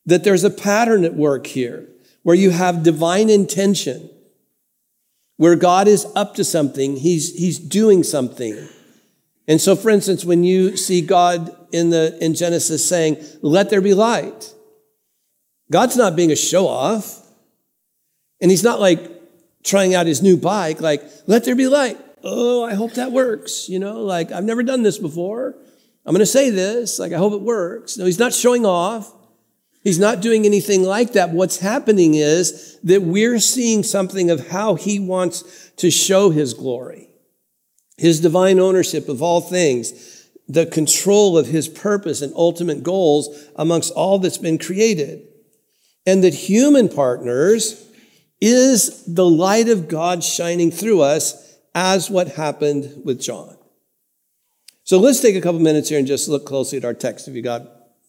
that 0.06 0.24
there's 0.24 0.44
a 0.44 0.50
pattern 0.50 1.04
at 1.04 1.16
work 1.16 1.48
here 1.48 1.86
where 2.24 2.36
you 2.36 2.52
have 2.52 2.84
divine 2.84 3.30
intention, 3.30 4.10
where 5.36 5.56
God 5.56 5.88
is 5.88 6.06
up 6.16 6.36
to 6.36 6.44
something, 6.44 6.98
He's, 6.98 7.38
he's 7.38 7.60
doing 7.60 8.04
something. 8.04 8.68
And 9.48 9.62
so, 9.62 9.76
for 9.76 9.90
instance, 9.90 10.26
when 10.26 10.44
you 10.44 10.76
see 10.76 11.02
God 11.02 11.56
in, 11.72 11.90
the, 11.90 12.18
in 12.22 12.34
Genesis 12.34 12.88
saying, 12.88 13.24
let 13.42 13.70
there 13.70 13.82
be 13.82 13.94
light, 13.94 14.54
God's 15.72 15.96
not 15.96 16.16
being 16.16 16.32
a 16.32 16.36
show 16.36 16.68
off. 16.68 17.26
And 18.42 18.52
he's 18.52 18.64
not 18.64 18.80
like 18.80 19.12
trying 19.64 19.96
out 19.96 20.06
his 20.06 20.22
new 20.22 20.38
bike, 20.38 20.82
like, 20.82 21.02
let 21.26 21.44
there 21.44 21.56
be 21.56 21.68
light. 21.68 21.98
Oh, 22.24 22.64
I 22.64 22.74
hope 22.74 22.94
that 22.94 23.12
works. 23.12 23.70
You 23.70 23.80
know, 23.80 24.02
like, 24.02 24.32
I've 24.32 24.44
never 24.44 24.64
done 24.64 24.84
this 24.84 24.98
before. 24.98 25.56
I'm 26.06 26.14
going 26.14 26.20
to 26.20 26.26
say 26.26 26.50
this. 26.50 27.00
Like, 27.00 27.14
I 27.14 27.18
hope 27.18 27.34
it 27.34 27.42
works. 27.42 27.98
No, 27.98 28.06
he's 28.06 28.20
not 28.20 28.34
showing 28.34 28.66
off. 28.66 29.14
He's 29.84 30.00
not 30.00 30.22
doing 30.22 30.46
anything 30.46 30.84
like 30.84 31.14
that. 31.14 31.32
What's 31.32 31.60
happening 31.60 32.16
is 32.16 32.78
that 32.84 33.02
we're 33.02 33.40
seeing 33.40 33.84
something 33.84 34.30
of 34.30 34.50
how 34.50 34.76
he 34.76 35.00
wants 35.00 35.72
to 35.78 35.90
show 35.90 36.30
his 36.30 36.54
glory 36.54 37.07
his 37.98 38.22
divine 38.22 38.60
ownership 38.60 39.10
of 39.10 39.22
all 39.22 39.42
things, 39.42 40.28
the 40.48 40.66
control 40.66 41.38
of 41.38 41.48
his 41.48 41.68
purpose 41.68 42.22
and 42.22 42.34
ultimate 42.36 42.84
goals 42.84 43.48
amongst 43.56 43.92
all 43.94 44.20
that's 44.20 44.38
been 44.38 44.58
created. 44.58 45.28
And 46.06 46.24
that 46.24 46.34
human 46.34 46.88
partners 46.88 47.84
is 48.40 49.04
the 49.06 49.26
light 49.26 49.68
of 49.68 49.88
God 49.88 50.24
shining 50.24 50.72
through 50.72 51.02
us 51.02 51.58
as 51.76 52.10
what 52.10 52.30
happened 52.30 53.02
with 53.04 53.20
John. 53.20 53.58
So 54.84 55.00
let's 55.00 55.20
take 55.20 55.36
a 55.36 55.42
couple 55.42 55.60
minutes 55.60 55.90
here 55.90 56.00
and 56.00 56.08
just 56.08 56.30
look 56.30 56.46
closely 56.46 56.78
at 56.78 56.86
our 56.86 56.94
text. 56.94 57.28
If 57.28 57.36
you 57.36 57.42
got 57.42 57.68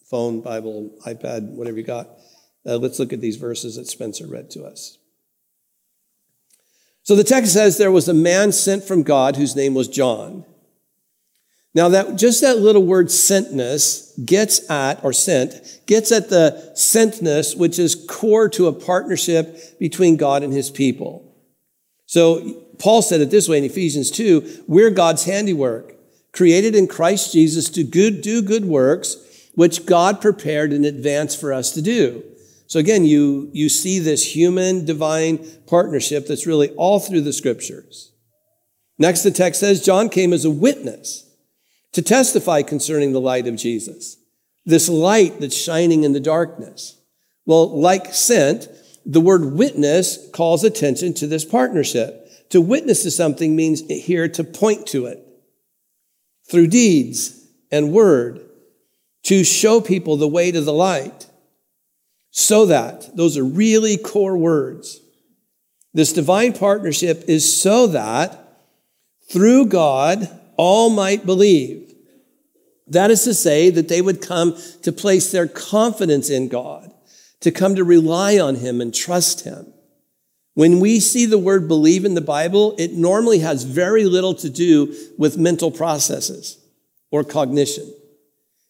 phone, 0.09 0.41
Bible, 0.43 0.91
iPad, 1.07 1.51
whatever 1.55 1.77
you 1.77 1.83
got, 1.83 2.09
uh, 2.65 2.77
let's 2.77 2.99
look 2.99 3.13
at 3.13 3.21
these 3.21 3.37
verses 3.37 3.77
that 3.77 3.87
Spencer 3.87 4.27
read 4.27 4.51
to 4.51 4.65
us. 4.65 4.98
So 7.09 7.17
the 7.17 7.25
text 7.25 7.55
says 7.55 7.79
there 7.79 7.91
was 7.91 8.07
a 8.07 8.13
man 8.13 8.53
sent 8.53 8.85
from 8.85 9.03
God 9.03 9.37
whose 9.37 9.57
name 9.57 9.73
was 9.73 9.89
John. 9.89 10.45
Now 11.73 11.89
that 11.89 12.17
just 12.17 12.43
that 12.43 12.59
little 12.59 12.85
word 12.85 13.07
sentness 13.07 14.13
gets 14.27 14.71
at 14.71 15.03
or 15.03 15.15
sent 15.15 15.81
gets 15.87 16.13
at 16.13 16.29
the 16.29 16.71
sentness 16.77 17.57
which 17.57 17.79
is 17.79 17.95
core 17.95 18.47
to 18.51 18.67
a 18.67 18.75
partnership 18.75 19.79
between 19.79 20.19
God 20.19 20.43
and 20.43 20.53
his 20.53 20.71
people. 20.71 21.35
So 22.05 22.53
Paul 22.79 23.01
said 23.01 23.23
it 23.23 23.31
this 23.31 23.49
way 23.49 23.57
in 23.57 23.65
Ephesians 23.65 24.11
2, 24.11 24.65
we're 24.69 24.91
God's 24.91 25.25
handiwork, 25.25 25.95
created 26.33 26.75
in 26.75 26.87
Christ 26.87 27.33
Jesus 27.33 27.71
to 27.71 27.85
good, 27.85 28.21
do 28.21 28.43
good 28.43 28.67
works 28.67 29.17
which 29.55 29.87
God 29.87 30.21
prepared 30.21 30.75
in 30.75 30.85
advance 30.85 31.35
for 31.35 31.55
us 31.55 31.73
to 31.73 31.81
do. 31.81 32.23
So 32.69 32.79
again, 32.79 33.07
you, 33.07 33.51
you 33.53 33.71
see 33.71 33.99
this 33.99 34.37
human 34.37 34.85
divine 34.85 35.45
partnership 35.67 36.27
that's 36.27 36.47
really 36.47 36.69
all 36.73 37.01
through 37.01 37.23
the 37.23 37.33
scriptures. 37.33 38.13
Next, 38.99 39.23
the 39.23 39.31
text 39.31 39.61
says 39.61 39.85
John 39.85 40.11
came 40.11 40.35
as 40.35 40.45
a 40.45 40.51
witness 40.51 41.25
to 41.95 42.03
testify 42.03 42.63
concerning 42.63 43.13
the 43.13 43.21
light 43.21 43.47
of 43.47 43.57
Jesus, 43.57 44.19
this 44.67 44.89
light 44.89 45.41
that's 45.41 45.57
shining 45.57 46.05
in 46.05 46.13
the 46.13 46.21
darkness. 46.21 47.01
Well, 47.47 47.81
like 47.81 48.13
sent, 48.15 48.69
the 49.07 49.23
word 49.23 49.55
witness 49.55 50.29
calls 50.35 50.63
attention 50.63 51.15
to 51.15 51.27
this 51.27 51.47
partnership. 51.47 52.27
To 52.51 52.61
witness 52.61 53.03
to 53.05 53.11
something 53.11 53.57
means 53.57 53.81
here 53.89 54.29
to 54.29 54.45
point 54.45 54.87
to 54.89 55.07
it 55.07 55.25
through 56.51 56.67
deeds 56.67 57.47
and 57.71 57.93
word, 57.93 58.41
to 59.25 59.45
show 59.45 59.81
people 59.81 60.17
the 60.17 60.29
way 60.29 60.51
to 60.51 60.61
the 60.61 60.73
light. 60.73 61.28
So 62.39 62.67
that, 62.67 63.17
those 63.17 63.37
are 63.37 63.43
really 63.43 63.97
core 63.97 64.39
words. 64.39 65.01
This 65.93 66.13
divine 66.13 66.53
partnership 66.53 67.25
is 67.27 67.61
so 67.61 67.89
that 67.89 68.63
through 69.29 69.67
God, 69.67 70.31
all 70.57 70.89
might 70.89 71.27
believe. 71.27 71.93
That 72.87 73.11
is 73.11 73.25
to 73.25 73.35
say, 73.35 73.71
that 73.71 73.89
they 73.89 74.01
would 74.01 74.23
come 74.23 74.57
to 74.83 74.93
place 74.93 75.33
their 75.33 75.49
confidence 75.49 76.31
in 76.31 76.47
God, 76.47 76.95
to 77.41 77.51
come 77.51 77.75
to 77.75 77.83
rely 77.83 78.39
on 78.39 78.55
Him 78.55 78.81
and 78.81 78.95
trust 78.95 79.43
Him. 79.43 79.75
When 80.55 80.79
we 80.79 81.01
see 81.01 81.27
the 81.27 81.39
word 81.39 81.67
believe 81.67 82.05
in 82.05 82.15
the 82.15 82.21
Bible, 82.21 82.77
it 82.79 82.93
normally 82.93 83.41
has 83.41 83.65
very 83.65 84.05
little 84.05 84.35
to 84.35 84.49
do 84.49 84.95
with 85.19 85.37
mental 85.37 85.73
processes 85.73 86.57
or 87.11 87.25
cognition. 87.25 87.93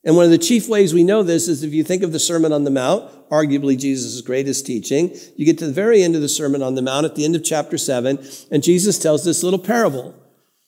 And 0.09 0.17
one 0.17 0.25
of 0.25 0.31
the 0.31 0.38
chief 0.38 0.71
ways 0.71 0.95
we 0.95 1.05
know 1.05 1.23
this 1.23 1.49
is 1.49 1.62
if 1.62 1.75
you 1.75 1.85
think 1.85 2.03
of 2.03 2.12
the 2.12 2.19
Sermon 2.19 2.50
on 2.50 2.65
the 2.65 2.71
Mount, 2.71 3.29
arguably 3.29 3.79
Jesus' 3.79 4.23
greatest 4.23 4.65
teaching, 4.65 5.15
you 5.37 5.45
get 5.45 5.59
to 5.59 5.67
the 5.67 5.73
very 5.73 6.03
end 6.03 6.15
of 6.15 6.23
the 6.23 6.31
Sermon 6.31 6.62
on 6.62 6.77
the 6.77 6.81
Mount 6.81 7.05
at 7.05 7.15
the 7.15 7.27
end 7.27 7.37
of 7.37 7.45
chapter 7.45 7.77
7, 7.77 8.19
and 8.50 8.62
Jesus 8.62 8.99
tells 8.99 9.23
this 9.23 9.43
little 9.43 9.59
parable 9.59 10.15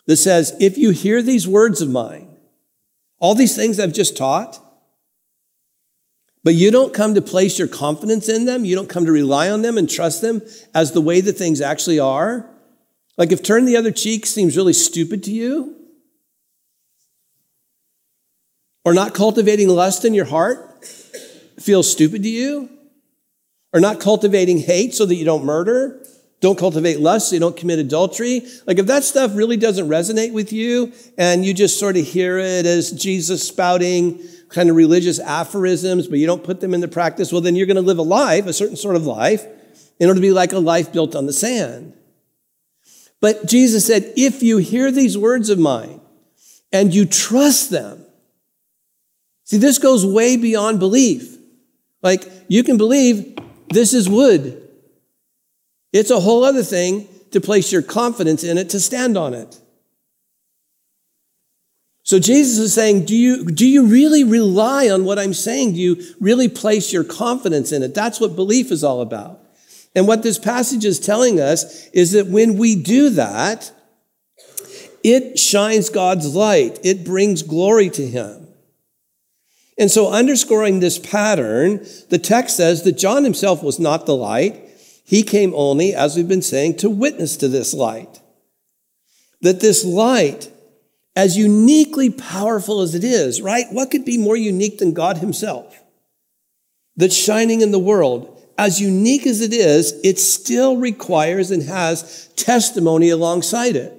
that 0.04 0.18
says, 0.18 0.54
If 0.60 0.76
you 0.76 0.90
hear 0.90 1.22
these 1.22 1.48
words 1.48 1.80
of 1.80 1.88
mine, 1.88 2.36
all 3.18 3.34
these 3.34 3.56
things 3.56 3.80
I've 3.80 3.94
just 3.94 4.14
taught, 4.14 4.58
but 6.44 6.52
you 6.52 6.70
don't 6.70 6.92
come 6.92 7.14
to 7.14 7.22
place 7.22 7.58
your 7.58 7.68
confidence 7.68 8.28
in 8.28 8.44
them, 8.44 8.66
you 8.66 8.76
don't 8.76 8.90
come 8.90 9.06
to 9.06 9.12
rely 9.12 9.48
on 9.48 9.62
them 9.62 9.78
and 9.78 9.88
trust 9.88 10.20
them 10.20 10.42
as 10.74 10.92
the 10.92 11.00
way 11.00 11.22
that 11.22 11.38
things 11.38 11.62
actually 11.62 11.98
are. 11.98 12.46
Like 13.16 13.32
if 13.32 13.42
turn 13.42 13.64
the 13.64 13.78
other 13.78 13.90
cheek 13.90 14.26
seems 14.26 14.54
really 14.54 14.74
stupid 14.74 15.24
to 15.24 15.30
you, 15.30 15.79
or 18.84 18.94
not 18.94 19.14
cultivating 19.14 19.68
lust 19.68 20.04
in 20.04 20.14
your 20.14 20.24
heart 20.24 20.84
feels 21.58 21.90
stupid 21.90 22.22
to 22.22 22.28
you? 22.28 22.68
Or 23.72 23.80
not 23.80 24.00
cultivating 24.00 24.58
hate 24.58 24.94
so 24.94 25.06
that 25.06 25.14
you 25.14 25.24
don't 25.24 25.44
murder? 25.44 26.04
Don't 26.40 26.58
cultivate 26.58 27.00
lust 27.00 27.28
so 27.28 27.34
you 27.34 27.40
don't 27.40 27.56
commit 27.56 27.78
adultery? 27.78 28.42
Like 28.66 28.78
if 28.78 28.86
that 28.86 29.04
stuff 29.04 29.36
really 29.36 29.56
doesn't 29.56 29.88
resonate 29.88 30.32
with 30.32 30.52
you 30.52 30.92
and 31.18 31.44
you 31.44 31.52
just 31.52 31.78
sort 31.78 31.96
of 31.96 32.04
hear 32.04 32.38
it 32.38 32.66
as 32.66 32.90
Jesus 32.90 33.46
spouting 33.46 34.20
kind 34.48 34.70
of 34.70 34.76
religious 34.76 35.20
aphorisms, 35.20 36.08
but 36.08 36.18
you 36.18 36.26
don't 36.26 36.42
put 36.42 36.60
them 36.60 36.74
into 36.74 36.88
practice, 36.88 37.30
well, 37.30 37.42
then 37.42 37.54
you're 37.54 37.66
going 37.66 37.76
to 37.76 37.82
live 37.82 37.98
a 37.98 38.02
life, 38.02 38.46
a 38.46 38.52
certain 38.52 38.76
sort 38.76 38.96
of 38.96 39.06
life, 39.06 39.46
in 40.00 40.08
order 40.08 40.18
to 40.18 40.22
be 40.22 40.32
like 40.32 40.52
a 40.52 40.58
life 40.58 40.92
built 40.92 41.14
on 41.14 41.26
the 41.26 41.32
sand. 41.32 41.92
But 43.20 43.46
Jesus 43.46 43.86
said, 43.86 44.12
if 44.16 44.42
you 44.42 44.56
hear 44.56 44.90
these 44.90 45.16
words 45.16 45.50
of 45.50 45.58
mine 45.58 46.00
and 46.72 46.94
you 46.94 47.04
trust 47.04 47.70
them, 47.70 48.04
See, 49.50 49.58
this 49.58 49.78
goes 49.78 50.06
way 50.06 50.36
beyond 50.36 50.78
belief. 50.78 51.36
Like, 52.02 52.30
you 52.46 52.62
can 52.62 52.76
believe 52.76 53.36
this 53.68 53.92
is 53.92 54.08
wood. 54.08 54.62
It's 55.92 56.12
a 56.12 56.20
whole 56.20 56.44
other 56.44 56.62
thing 56.62 57.08
to 57.32 57.40
place 57.40 57.72
your 57.72 57.82
confidence 57.82 58.44
in 58.44 58.58
it, 58.58 58.70
to 58.70 58.78
stand 58.78 59.18
on 59.18 59.34
it. 59.34 59.58
So 62.04 62.20
Jesus 62.20 62.58
is 62.58 62.72
saying, 62.72 63.06
do 63.06 63.16
you, 63.16 63.44
do 63.44 63.66
you 63.66 63.86
really 63.86 64.22
rely 64.22 64.88
on 64.88 65.04
what 65.04 65.18
I'm 65.18 65.34
saying? 65.34 65.72
Do 65.72 65.80
you 65.80 66.00
really 66.20 66.48
place 66.48 66.92
your 66.92 67.02
confidence 67.02 67.72
in 67.72 67.82
it? 67.82 67.92
That's 67.92 68.20
what 68.20 68.36
belief 68.36 68.70
is 68.70 68.84
all 68.84 69.00
about. 69.00 69.40
And 69.96 70.06
what 70.06 70.22
this 70.22 70.38
passage 70.38 70.84
is 70.84 71.00
telling 71.00 71.40
us 71.40 71.88
is 71.88 72.12
that 72.12 72.28
when 72.28 72.56
we 72.56 72.76
do 72.76 73.10
that, 73.10 73.72
it 75.02 75.40
shines 75.40 75.90
God's 75.90 76.36
light. 76.36 76.78
It 76.84 77.04
brings 77.04 77.42
glory 77.42 77.90
to 77.90 78.06
him. 78.06 78.39
And 79.80 79.90
so, 79.90 80.12
underscoring 80.12 80.80
this 80.80 80.98
pattern, 80.98 81.86
the 82.10 82.18
text 82.18 82.58
says 82.58 82.82
that 82.82 82.98
John 82.98 83.24
himself 83.24 83.62
was 83.62 83.78
not 83.78 84.04
the 84.04 84.14
light. 84.14 84.62
He 85.06 85.22
came 85.22 85.54
only, 85.54 85.94
as 85.94 86.14
we've 86.14 86.28
been 86.28 86.42
saying, 86.42 86.76
to 86.76 86.90
witness 86.90 87.38
to 87.38 87.48
this 87.48 87.72
light. 87.72 88.20
That 89.40 89.60
this 89.60 89.82
light, 89.82 90.52
as 91.16 91.38
uniquely 91.38 92.10
powerful 92.10 92.82
as 92.82 92.94
it 92.94 93.04
is, 93.04 93.40
right? 93.40 93.64
What 93.70 93.90
could 93.90 94.04
be 94.04 94.18
more 94.18 94.36
unique 94.36 94.76
than 94.76 94.92
God 94.92 95.16
himself? 95.16 95.82
That's 96.94 97.16
shining 97.16 97.62
in 97.62 97.70
the 97.70 97.78
world. 97.78 98.36
As 98.58 98.82
unique 98.82 99.26
as 99.26 99.40
it 99.40 99.54
is, 99.54 99.98
it 100.04 100.18
still 100.18 100.76
requires 100.76 101.50
and 101.50 101.62
has 101.62 102.28
testimony 102.36 103.08
alongside 103.08 103.76
it. 103.76 103.96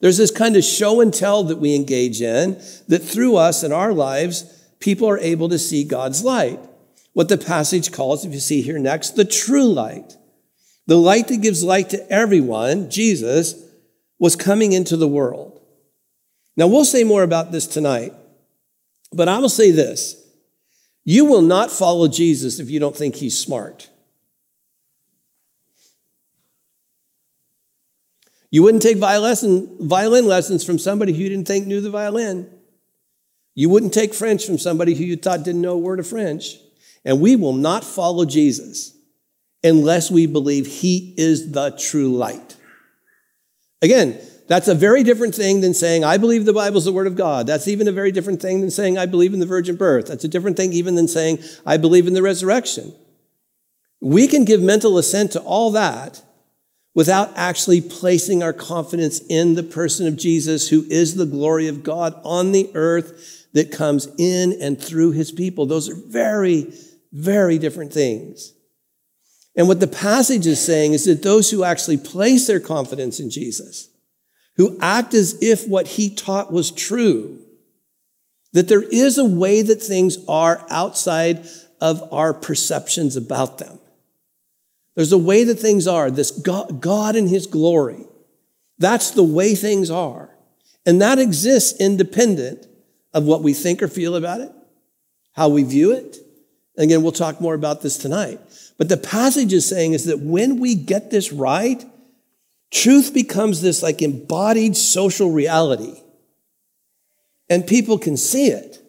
There's 0.00 0.18
this 0.18 0.32
kind 0.32 0.56
of 0.56 0.64
show 0.64 1.00
and 1.00 1.14
tell 1.14 1.44
that 1.44 1.58
we 1.58 1.76
engage 1.76 2.20
in 2.20 2.60
that 2.88 3.04
through 3.04 3.36
us 3.36 3.62
in 3.62 3.72
our 3.72 3.92
lives, 3.92 4.52
people 4.86 5.08
are 5.08 5.18
able 5.18 5.48
to 5.48 5.58
see 5.58 5.82
God's 5.82 6.22
light. 6.22 6.60
What 7.12 7.28
the 7.28 7.36
passage 7.36 7.90
calls, 7.90 8.24
if 8.24 8.32
you 8.32 8.38
see 8.38 8.62
here 8.62 8.78
next, 8.78 9.16
the 9.16 9.24
true 9.24 9.66
light. 9.66 10.16
The 10.86 10.96
light 10.96 11.26
that 11.26 11.42
gives 11.42 11.64
light 11.64 11.90
to 11.90 12.08
everyone, 12.08 12.88
Jesus, 12.88 13.60
was 14.20 14.36
coming 14.36 14.70
into 14.70 14.96
the 14.96 15.08
world. 15.08 15.60
Now, 16.56 16.68
we'll 16.68 16.84
say 16.84 17.02
more 17.02 17.24
about 17.24 17.50
this 17.50 17.66
tonight, 17.66 18.12
but 19.12 19.28
I 19.28 19.38
will 19.38 19.48
say 19.48 19.72
this. 19.72 20.22
You 21.04 21.24
will 21.24 21.42
not 21.42 21.72
follow 21.72 22.06
Jesus 22.06 22.60
if 22.60 22.70
you 22.70 22.78
don't 22.78 22.96
think 22.96 23.16
he's 23.16 23.36
smart. 23.36 23.90
You 28.52 28.62
wouldn't 28.62 28.84
take 28.84 28.98
violin 28.98 30.26
lessons 30.26 30.62
from 30.62 30.78
somebody 30.78 31.12
who 31.12 31.24
you 31.24 31.28
didn't 31.28 31.48
think 31.48 31.66
knew 31.66 31.80
the 31.80 31.90
violin. 31.90 32.55
You 33.56 33.70
wouldn't 33.70 33.94
take 33.94 34.14
French 34.14 34.44
from 34.44 34.58
somebody 34.58 34.94
who 34.94 35.02
you 35.02 35.16
thought 35.16 35.42
didn't 35.42 35.62
know 35.62 35.72
a 35.72 35.78
word 35.78 35.98
of 35.98 36.06
French. 36.06 36.58
And 37.04 37.20
we 37.20 37.36
will 37.36 37.54
not 37.54 37.84
follow 37.84 38.24
Jesus 38.24 38.96
unless 39.64 40.10
we 40.10 40.26
believe 40.26 40.66
he 40.66 41.14
is 41.16 41.52
the 41.52 41.70
true 41.70 42.14
light. 42.14 42.56
Again, 43.80 44.20
that's 44.46 44.68
a 44.68 44.74
very 44.74 45.02
different 45.02 45.34
thing 45.34 45.62
than 45.62 45.72
saying, 45.72 46.04
I 46.04 46.18
believe 46.18 46.44
the 46.44 46.52
Bible 46.52 46.76
is 46.76 46.84
the 46.84 46.92
Word 46.92 47.06
of 47.06 47.16
God. 47.16 47.46
That's 47.46 47.66
even 47.66 47.88
a 47.88 47.92
very 47.92 48.12
different 48.12 48.42
thing 48.42 48.60
than 48.60 48.70
saying, 48.70 48.98
I 48.98 49.06
believe 49.06 49.32
in 49.32 49.40
the 49.40 49.46
virgin 49.46 49.76
birth. 49.76 50.06
That's 50.06 50.24
a 50.24 50.28
different 50.28 50.56
thing 50.56 50.72
even 50.72 50.94
than 50.94 51.08
saying, 51.08 51.38
I 51.64 51.78
believe 51.78 52.06
in 52.06 52.14
the 52.14 52.22
resurrection. 52.22 52.94
We 54.00 54.28
can 54.28 54.44
give 54.44 54.60
mental 54.60 54.98
assent 54.98 55.32
to 55.32 55.40
all 55.40 55.70
that 55.72 56.22
without 56.94 57.32
actually 57.36 57.80
placing 57.80 58.42
our 58.42 58.52
confidence 58.52 59.20
in 59.28 59.54
the 59.54 59.62
person 59.62 60.06
of 60.06 60.16
Jesus, 60.16 60.68
who 60.68 60.84
is 60.90 61.14
the 61.14 61.26
glory 61.26 61.68
of 61.68 61.82
God 61.82 62.18
on 62.22 62.52
the 62.52 62.70
earth 62.74 63.45
that 63.56 63.72
comes 63.72 64.06
in 64.18 64.52
and 64.60 64.78
through 64.78 65.12
his 65.12 65.32
people. 65.32 65.64
Those 65.64 65.88
are 65.88 65.94
very, 65.94 66.74
very 67.10 67.58
different 67.58 67.90
things. 67.90 68.52
And 69.56 69.66
what 69.66 69.80
the 69.80 69.86
passage 69.86 70.46
is 70.46 70.60
saying 70.60 70.92
is 70.92 71.06
that 71.06 71.22
those 71.22 71.50
who 71.50 71.64
actually 71.64 71.96
place 71.96 72.46
their 72.46 72.60
confidence 72.60 73.18
in 73.18 73.30
Jesus, 73.30 73.88
who 74.56 74.76
act 74.82 75.14
as 75.14 75.38
if 75.40 75.66
what 75.66 75.86
he 75.86 76.14
taught 76.14 76.52
was 76.52 76.70
true, 76.70 77.40
that 78.52 78.68
there 78.68 78.82
is 78.82 79.16
a 79.16 79.24
way 79.24 79.62
that 79.62 79.82
things 79.82 80.18
are 80.28 80.62
outside 80.68 81.46
of 81.80 82.06
our 82.12 82.34
perceptions 82.34 83.16
about 83.16 83.56
them. 83.56 83.78
There's 84.96 85.12
a 85.12 85.18
way 85.18 85.44
that 85.44 85.58
things 85.58 85.86
are, 85.86 86.10
this 86.10 86.30
God, 86.30 86.82
God 86.82 87.16
in 87.16 87.26
his 87.26 87.46
glory. 87.46 88.04
That's 88.78 89.12
the 89.12 89.24
way 89.24 89.54
things 89.54 89.90
are. 89.90 90.36
And 90.84 91.00
that 91.00 91.18
exists 91.18 91.80
independent 91.80 92.66
of 93.16 93.24
what 93.24 93.42
we 93.42 93.52
think 93.52 93.82
or 93.82 93.88
feel 93.88 94.14
about 94.14 94.40
it, 94.40 94.52
how 95.32 95.48
we 95.48 95.64
view 95.64 95.90
it. 95.90 96.16
And 96.76 96.84
again, 96.84 97.02
we'll 97.02 97.10
talk 97.10 97.40
more 97.40 97.54
about 97.54 97.82
this 97.82 97.98
tonight. 97.98 98.38
But 98.78 98.88
the 98.88 98.96
passage 98.96 99.52
is 99.52 99.68
saying 99.68 99.94
is 99.94 100.04
that 100.04 100.20
when 100.20 100.60
we 100.60 100.76
get 100.76 101.10
this 101.10 101.32
right, 101.32 101.84
Truth 102.70 103.14
becomes 103.14 103.62
this 103.62 103.82
like 103.82 104.02
embodied 104.02 104.76
social 104.76 105.30
reality, 105.30 106.00
and 107.48 107.66
people 107.66 107.98
can 107.98 108.16
see 108.16 108.48
it. 108.48 108.82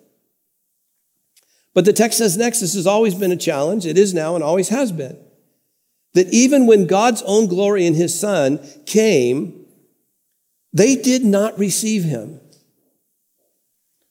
But 1.74 1.86
the 1.86 1.94
text 1.94 2.18
says 2.18 2.38
next, 2.38 2.60
this 2.60 2.74
has 2.74 2.88
always 2.88 3.14
been 3.14 3.32
a 3.32 3.38
challenge. 3.38 3.86
It 3.86 3.98
is 3.98 4.14
now 4.14 4.34
and 4.34 4.44
always 4.44 4.70
has 4.70 4.92
been. 4.92 5.18
That 6.16 6.34
even 6.34 6.66
when 6.66 6.88
God's 6.88 7.22
own 7.22 7.46
glory 7.48 7.86
in 7.86 7.94
his 7.94 8.20
son 8.20 8.60
came, 8.88 9.66
they 10.74 10.96
did 10.96 11.24
not 11.24 11.60
receive 11.60 12.04
him. 12.04 12.42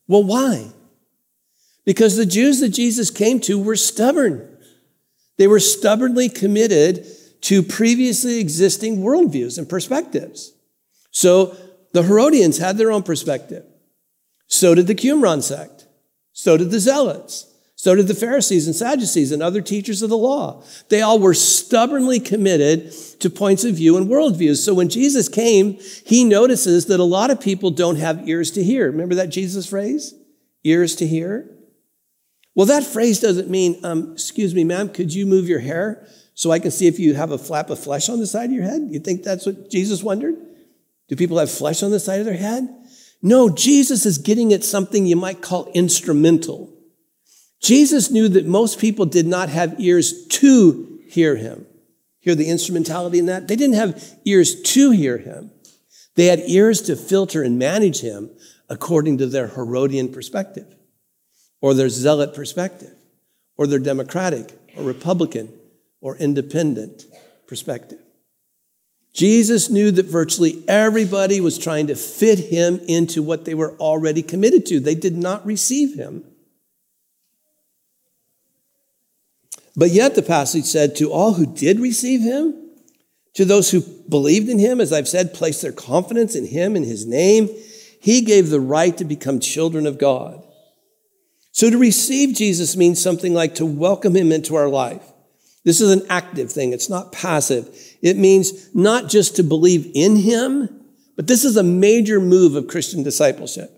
Well, 0.08 0.24
why? 0.24 0.70
Because 1.84 2.16
the 2.16 2.26
Jews 2.26 2.60
that 2.60 2.70
Jesus 2.70 3.10
came 3.10 3.40
to 3.40 3.58
were 3.58 3.76
stubborn. 3.76 4.58
They 5.38 5.46
were 5.46 5.60
stubbornly 5.60 6.28
committed 6.28 7.06
to 7.42 7.62
previously 7.62 8.38
existing 8.40 8.98
worldviews 8.98 9.58
and 9.58 9.68
perspectives. 9.68 10.52
So 11.10 11.56
the 11.92 12.02
Herodians 12.02 12.58
had 12.58 12.78
their 12.78 12.90
own 12.90 13.02
perspective. 13.02 13.64
So 14.46 14.74
did 14.74 14.86
the 14.86 14.94
Qumran 14.94 15.42
sect. 15.42 15.86
So 16.32 16.56
did 16.56 16.70
the 16.70 16.80
Zealots. 16.80 17.52
So 17.86 17.94
did 17.94 18.08
the 18.08 18.14
Pharisees 18.14 18.66
and 18.66 18.74
Sadducees 18.74 19.30
and 19.30 19.40
other 19.40 19.60
teachers 19.60 20.02
of 20.02 20.10
the 20.10 20.18
law. 20.18 20.64
They 20.88 21.02
all 21.02 21.20
were 21.20 21.34
stubbornly 21.34 22.18
committed 22.18 22.90
to 23.20 23.30
points 23.30 23.62
of 23.62 23.76
view 23.76 23.96
and 23.96 24.08
worldviews. 24.08 24.56
So 24.56 24.74
when 24.74 24.88
Jesus 24.88 25.28
came, 25.28 25.78
he 26.04 26.24
notices 26.24 26.86
that 26.86 26.98
a 26.98 27.04
lot 27.04 27.30
of 27.30 27.40
people 27.40 27.70
don't 27.70 27.94
have 27.94 28.28
ears 28.28 28.50
to 28.50 28.64
hear. 28.64 28.90
Remember 28.90 29.14
that 29.14 29.28
Jesus 29.28 29.68
phrase? 29.68 30.14
Ears 30.64 30.96
to 30.96 31.06
hear? 31.06 31.48
Well, 32.56 32.66
that 32.66 32.82
phrase 32.82 33.20
doesn't 33.20 33.48
mean, 33.48 33.78
um, 33.84 34.14
excuse 34.14 34.52
me, 34.52 34.64
ma'am, 34.64 34.88
could 34.88 35.14
you 35.14 35.24
move 35.24 35.48
your 35.48 35.60
hair 35.60 36.08
so 36.34 36.50
I 36.50 36.58
can 36.58 36.72
see 36.72 36.88
if 36.88 36.98
you 36.98 37.14
have 37.14 37.30
a 37.30 37.38
flap 37.38 37.70
of 37.70 37.78
flesh 37.78 38.08
on 38.08 38.18
the 38.18 38.26
side 38.26 38.46
of 38.46 38.52
your 38.52 38.64
head? 38.64 38.88
You 38.90 38.98
think 38.98 39.22
that's 39.22 39.46
what 39.46 39.70
Jesus 39.70 40.02
wondered? 40.02 40.34
Do 41.06 41.14
people 41.14 41.38
have 41.38 41.52
flesh 41.52 41.84
on 41.84 41.92
the 41.92 42.00
side 42.00 42.18
of 42.18 42.26
their 42.26 42.34
head? 42.34 42.68
No, 43.22 43.48
Jesus 43.48 44.04
is 44.06 44.18
getting 44.18 44.52
at 44.52 44.64
something 44.64 45.06
you 45.06 45.14
might 45.14 45.40
call 45.40 45.70
instrumental. 45.72 46.72
Jesus 47.60 48.10
knew 48.10 48.28
that 48.28 48.46
most 48.46 48.78
people 48.78 49.06
did 49.06 49.26
not 49.26 49.48
have 49.48 49.80
ears 49.80 50.26
to 50.26 51.00
hear 51.08 51.36
him. 51.36 51.66
Hear 52.20 52.34
the 52.34 52.48
instrumentality 52.48 53.18
in 53.18 53.26
that? 53.26 53.48
They 53.48 53.56
didn't 53.56 53.76
have 53.76 54.02
ears 54.24 54.60
to 54.62 54.90
hear 54.90 55.18
him. 55.18 55.50
They 56.16 56.26
had 56.26 56.42
ears 56.46 56.82
to 56.82 56.96
filter 56.96 57.42
and 57.42 57.58
manage 57.58 58.00
him 58.00 58.30
according 58.68 59.18
to 59.18 59.26
their 59.26 59.48
Herodian 59.48 60.12
perspective, 60.12 60.74
or 61.60 61.72
their 61.72 61.88
zealot 61.88 62.34
perspective, 62.34 62.94
or 63.56 63.66
their 63.66 63.78
democratic 63.78 64.52
or 64.76 64.82
republican 64.82 65.52
or 66.00 66.16
independent 66.16 67.04
perspective. 67.46 68.00
Jesus 69.12 69.70
knew 69.70 69.90
that 69.92 70.06
virtually 70.06 70.62
everybody 70.68 71.40
was 71.40 71.58
trying 71.58 71.86
to 71.86 71.94
fit 71.94 72.38
him 72.38 72.80
into 72.86 73.22
what 73.22 73.44
they 73.44 73.54
were 73.54 73.74
already 73.78 74.22
committed 74.22 74.66
to. 74.66 74.78
They 74.78 74.94
did 74.94 75.16
not 75.16 75.46
receive 75.46 75.94
him. 75.96 76.24
But 79.76 79.90
yet, 79.90 80.14
the 80.14 80.22
passage 80.22 80.64
said, 80.64 80.96
to 80.96 81.12
all 81.12 81.34
who 81.34 81.46
did 81.46 81.80
receive 81.80 82.22
him, 82.22 82.54
to 83.34 83.44
those 83.44 83.70
who 83.70 83.82
believed 84.08 84.48
in 84.48 84.58
him, 84.58 84.80
as 84.80 84.92
I've 84.92 85.08
said, 85.08 85.34
placed 85.34 85.60
their 85.60 85.72
confidence 85.72 86.34
in 86.34 86.46
him 86.46 86.74
and 86.76 86.84
his 86.84 87.06
name, 87.06 87.50
he 88.00 88.22
gave 88.22 88.48
the 88.48 88.60
right 88.60 88.96
to 88.96 89.04
become 89.04 89.40
children 89.40 89.86
of 89.86 89.98
God. 89.98 90.42
So 91.52 91.68
to 91.68 91.78
receive 91.78 92.34
Jesus 92.34 92.76
means 92.76 93.02
something 93.02 93.34
like 93.34 93.56
to 93.56 93.66
welcome 93.66 94.16
him 94.16 94.32
into 94.32 94.54
our 94.54 94.68
life 94.68 95.02
this 95.66 95.80
is 95.80 95.90
an 95.90 96.06
active 96.08 96.52
thing. 96.52 96.72
It's 96.72 96.88
not 96.88 97.10
passive. 97.10 97.68
It 98.00 98.16
means 98.16 98.72
not 98.72 99.08
just 99.08 99.34
to 99.36 99.42
believe 99.42 99.90
in 99.96 100.14
him, 100.14 100.68
but 101.16 101.26
this 101.26 101.44
is 101.44 101.56
a 101.56 101.62
major 101.64 102.20
move 102.20 102.54
of 102.54 102.68
Christian 102.68 103.02
discipleship. 103.02 103.68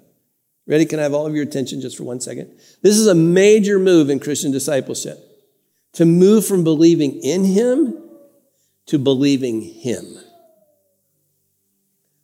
Ready? 0.67 0.85
Can 0.85 0.99
I 0.99 1.05
have 1.05 1.15
all 1.15 1.27
of 1.27 1.35
your 1.35 1.45
attention 1.45 1.81
just 1.81 1.97
for 1.97 2.05
one 2.05 2.21
second? 2.21 2.61
This 2.83 2.99
is 2.99 3.07
a 3.07 3.15
major 3.15 3.79
move 3.79 4.11
in 4.11 4.21
Christian 4.21 4.53
discipleship. 4.53 5.19
To 5.99 6.05
move 6.05 6.47
from 6.47 6.63
believing 6.63 7.21
in 7.25 7.43
him 7.43 7.99
to 8.87 9.01
believing 9.01 9.63
him. 9.63 10.17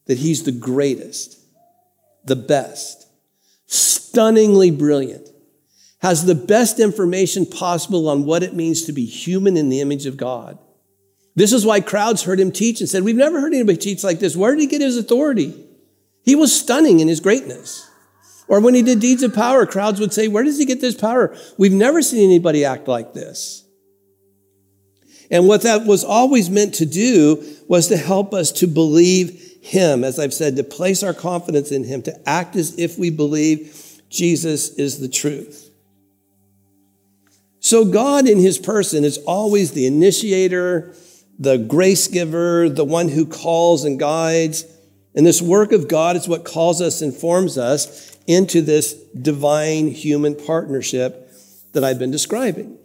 That 0.06 0.18
he's 0.18 0.44
the 0.44 0.52
greatest, 0.52 1.40
the 2.24 2.36
best, 2.36 3.08
stunningly 3.66 4.70
brilliant, 4.70 5.28
has 6.02 6.24
the 6.24 6.36
best 6.36 6.78
information 6.78 7.46
possible 7.46 8.08
on 8.08 8.24
what 8.24 8.44
it 8.44 8.54
means 8.54 8.84
to 8.84 8.92
be 8.92 9.06
human 9.06 9.56
in 9.56 9.70
the 9.70 9.80
image 9.80 10.06
of 10.06 10.16
God. 10.16 10.56
This 11.34 11.52
is 11.52 11.66
why 11.66 11.80
crowds 11.80 12.22
heard 12.22 12.38
him 12.38 12.52
teach 12.52 12.78
and 12.78 12.88
said, 12.88 13.02
We've 13.02 13.16
never 13.16 13.40
heard 13.40 13.54
anybody 13.54 13.76
teach 13.76 14.04
like 14.04 14.20
this. 14.20 14.36
Where 14.36 14.54
did 14.54 14.60
he 14.60 14.68
get 14.68 14.82
his 14.82 14.96
authority? 14.96 15.52
He 16.22 16.36
was 16.36 16.56
stunning 16.56 17.00
in 17.00 17.08
his 17.08 17.18
greatness. 17.18 17.90
Or 18.46 18.60
when 18.60 18.74
he 18.74 18.82
did 18.82 19.00
deeds 19.00 19.24
of 19.24 19.34
power, 19.34 19.66
crowds 19.66 19.98
would 19.98 20.14
say, 20.14 20.28
Where 20.28 20.44
does 20.44 20.58
he 20.58 20.64
get 20.64 20.80
this 20.80 20.94
power? 20.94 21.36
We've 21.58 21.72
never 21.72 22.02
seen 22.02 22.24
anybody 22.24 22.64
act 22.64 22.86
like 22.86 23.14
this. 23.14 23.63
And 25.30 25.48
what 25.48 25.62
that 25.62 25.86
was 25.86 26.04
always 26.04 26.50
meant 26.50 26.74
to 26.74 26.86
do 26.86 27.42
was 27.66 27.88
to 27.88 27.96
help 27.96 28.34
us 28.34 28.52
to 28.52 28.66
believe 28.66 29.40
him, 29.62 30.04
as 30.04 30.18
I've 30.18 30.34
said, 30.34 30.56
to 30.56 30.64
place 30.64 31.02
our 31.02 31.14
confidence 31.14 31.72
in 31.72 31.84
him, 31.84 32.02
to 32.02 32.28
act 32.28 32.54
as 32.56 32.78
if 32.78 32.98
we 32.98 33.10
believe 33.10 34.00
Jesus 34.10 34.74
is 34.74 34.98
the 34.98 35.08
truth. 35.08 35.70
So 37.60 37.86
God 37.86 38.28
in 38.28 38.38
his 38.38 38.58
person 38.58 39.04
is 39.04 39.16
always 39.26 39.72
the 39.72 39.86
initiator, 39.86 40.94
the 41.38 41.56
grace 41.56 42.08
giver, 42.08 42.68
the 42.68 42.84
one 42.84 43.08
who 43.08 43.24
calls 43.24 43.84
and 43.84 43.98
guides. 43.98 44.66
And 45.14 45.24
this 45.24 45.40
work 45.40 45.72
of 45.72 45.88
God 45.88 46.16
is 46.16 46.28
what 46.28 46.44
calls 46.44 46.82
us 46.82 47.00
and 47.00 47.14
forms 47.14 47.56
us 47.56 48.18
into 48.26 48.60
this 48.60 48.92
divine 48.92 49.88
human 49.88 50.34
partnership 50.34 51.30
that 51.72 51.82
I've 51.82 51.98
been 51.98 52.10
describing. 52.10 52.78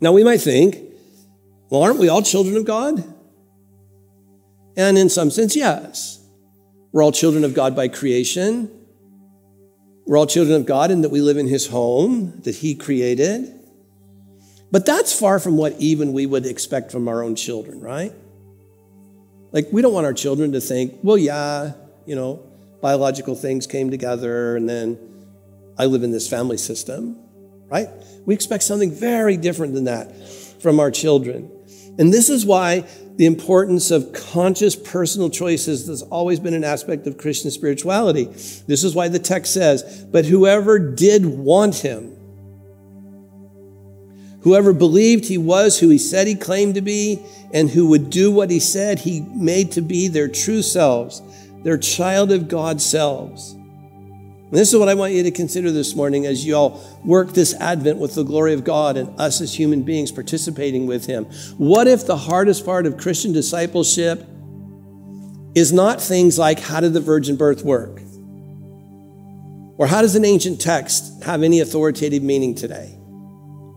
Now 0.00 0.12
we 0.12 0.24
might 0.24 0.40
think, 0.40 0.78
well, 1.70 1.82
aren't 1.82 1.98
we 1.98 2.08
all 2.08 2.22
children 2.22 2.56
of 2.56 2.64
God? 2.64 3.02
And 4.76 4.96
in 4.96 5.08
some 5.08 5.30
sense, 5.30 5.56
yes. 5.56 6.24
We're 6.92 7.02
all 7.02 7.12
children 7.12 7.44
of 7.44 7.52
God 7.52 7.74
by 7.74 7.88
creation. 7.88 8.70
We're 10.06 10.16
all 10.16 10.26
children 10.26 10.56
of 10.60 10.66
God 10.66 10.90
in 10.90 11.02
that 11.02 11.10
we 11.10 11.20
live 11.20 11.36
in 11.36 11.48
his 11.48 11.66
home 11.66 12.40
that 12.44 12.54
he 12.54 12.74
created. 12.74 13.54
But 14.70 14.86
that's 14.86 15.18
far 15.18 15.38
from 15.38 15.56
what 15.56 15.74
even 15.78 16.12
we 16.12 16.26
would 16.26 16.46
expect 16.46 16.92
from 16.92 17.08
our 17.08 17.22
own 17.22 17.34
children, 17.34 17.80
right? 17.80 18.12
Like, 19.50 19.68
we 19.72 19.82
don't 19.82 19.92
want 19.94 20.06
our 20.06 20.12
children 20.12 20.52
to 20.52 20.60
think, 20.60 20.98
well, 21.02 21.18
yeah, 21.18 21.72
you 22.06 22.14
know, 22.14 22.42
biological 22.80 23.34
things 23.34 23.66
came 23.66 23.90
together 23.90 24.56
and 24.56 24.68
then 24.68 24.98
I 25.78 25.86
live 25.86 26.02
in 26.02 26.10
this 26.10 26.28
family 26.28 26.58
system, 26.58 27.18
right? 27.70 27.88
We 28.26 28.34
expect 28.34 28.62
something 28.62 28.90
very 28.90 29.36
different 29.36 29.74
than 29.74 29.84
that 29.84 30.14
from 30.60 30.80
our 30.80 30.90
children. 30.90 31.50
And 31.98 32.12
this 32.12 32.28
is 32.28 32.46
why 32.46 32.84
the 33.16 33.26
importance 33.26 33.90
of 33.90 34.12
conscious 34.12 34.76
personal 34.76 35.28
choices 35.28 35.88
has 35.88 36.02
always 36.02 36.38
been 36.38 36.54
an 36.54 36.62
aspect 36.62 37.06
of 37.08 37.18
Christian 37.18 37.50
spirituality. 37.50 38.24
This 38.24 38.84
is 38.84 38.94
why 38.94 39.08
the 39.08 39.18
text 39.18 39.52
says, 39.52 40.06
But 40.10 40.24
whoever 40.24 40.78
did 40.78 41.26
want 41.26 41.74
him, 41.76 42.16
whoever 44.42 44.72
believed 44.72 45.24
he 45.24 45.38
was 45.38 45.80
who 45.80 45.88
he 45.88 45.98
said 45.98 46.28
he 46.28 46.36
claimed 46.36 46.76
to 46.76 46.80
be, 46.80 47.20
and 47.52 47.68
who 47.68 47.88
would 47.88 48.10
do 48.10 48.30
what 48.30 48.50
he 48.50 48.60
said 48.60 49.00
he 49.00 49.20
made 49.20 49.72
to 49.72 49.80
be 49.80 50.06
their 50.06 50.28
true 50.28 50.62
selves, 50.62 51.20
their 51.64 51.78
child 51.78 52.30
of 52.30 52.46
God 52.46 52.80
selves. 52.80 53.56
And 54.50 54.56
this 54.56 54.72
is 54.72 54.78
what 54.78 54.88
I 54.88 54.94
want 54.94 55.12
you 55.12 55.22
to 55.24 55.30
consider 55.30 55.70
this 55.70 55.94
morning 55.94 56.24
as 56.24 56.46
you 56.46 56.54
all 56.54 56.82
work 57.04 57.34
this 57.34 57.52
Advent 57.52 57.98
with 57.98 58.14
the 58.14 58.22
glory 58.22 58.54
of 58.54 58.64
God 58.64 58.96
and 58.96 59.08
us 59.20 59.42
as 59.42 59.52
human 59.52 59.82
beings 59.82 60.10
participating 60.10 60.86
with 60.86 61.04
Him. 61.04 61.26
What 61.58 61.86
if 61.86 62.06
the 62.06 62.16
hardest 62.16 62.64
part 62.64 62.86
of 62.86 62.96
Christian 62.96 63.34
discipleship 63.34 64.26
is 65.54 65.70
not 65.70 66.00
things 66.00 66.38
like 66.38 66.60
how 66.60 66.80
did 66.80 66.94
the 66.94 67.00
virgin 67.00 67.36
birth 67.36 67.62
work? 67.62 68.00
Or 69.76 69.86
how 69.86 70.00
does 70.00 70.16
an 70.16 70.24
ancient 70.24 70.62
text 70.62 71.22
have 71.24 71.42
any 71.42 71.60
authoritative 71.60 72.22
meaning 72.22 72.54
today? 72.54 72.98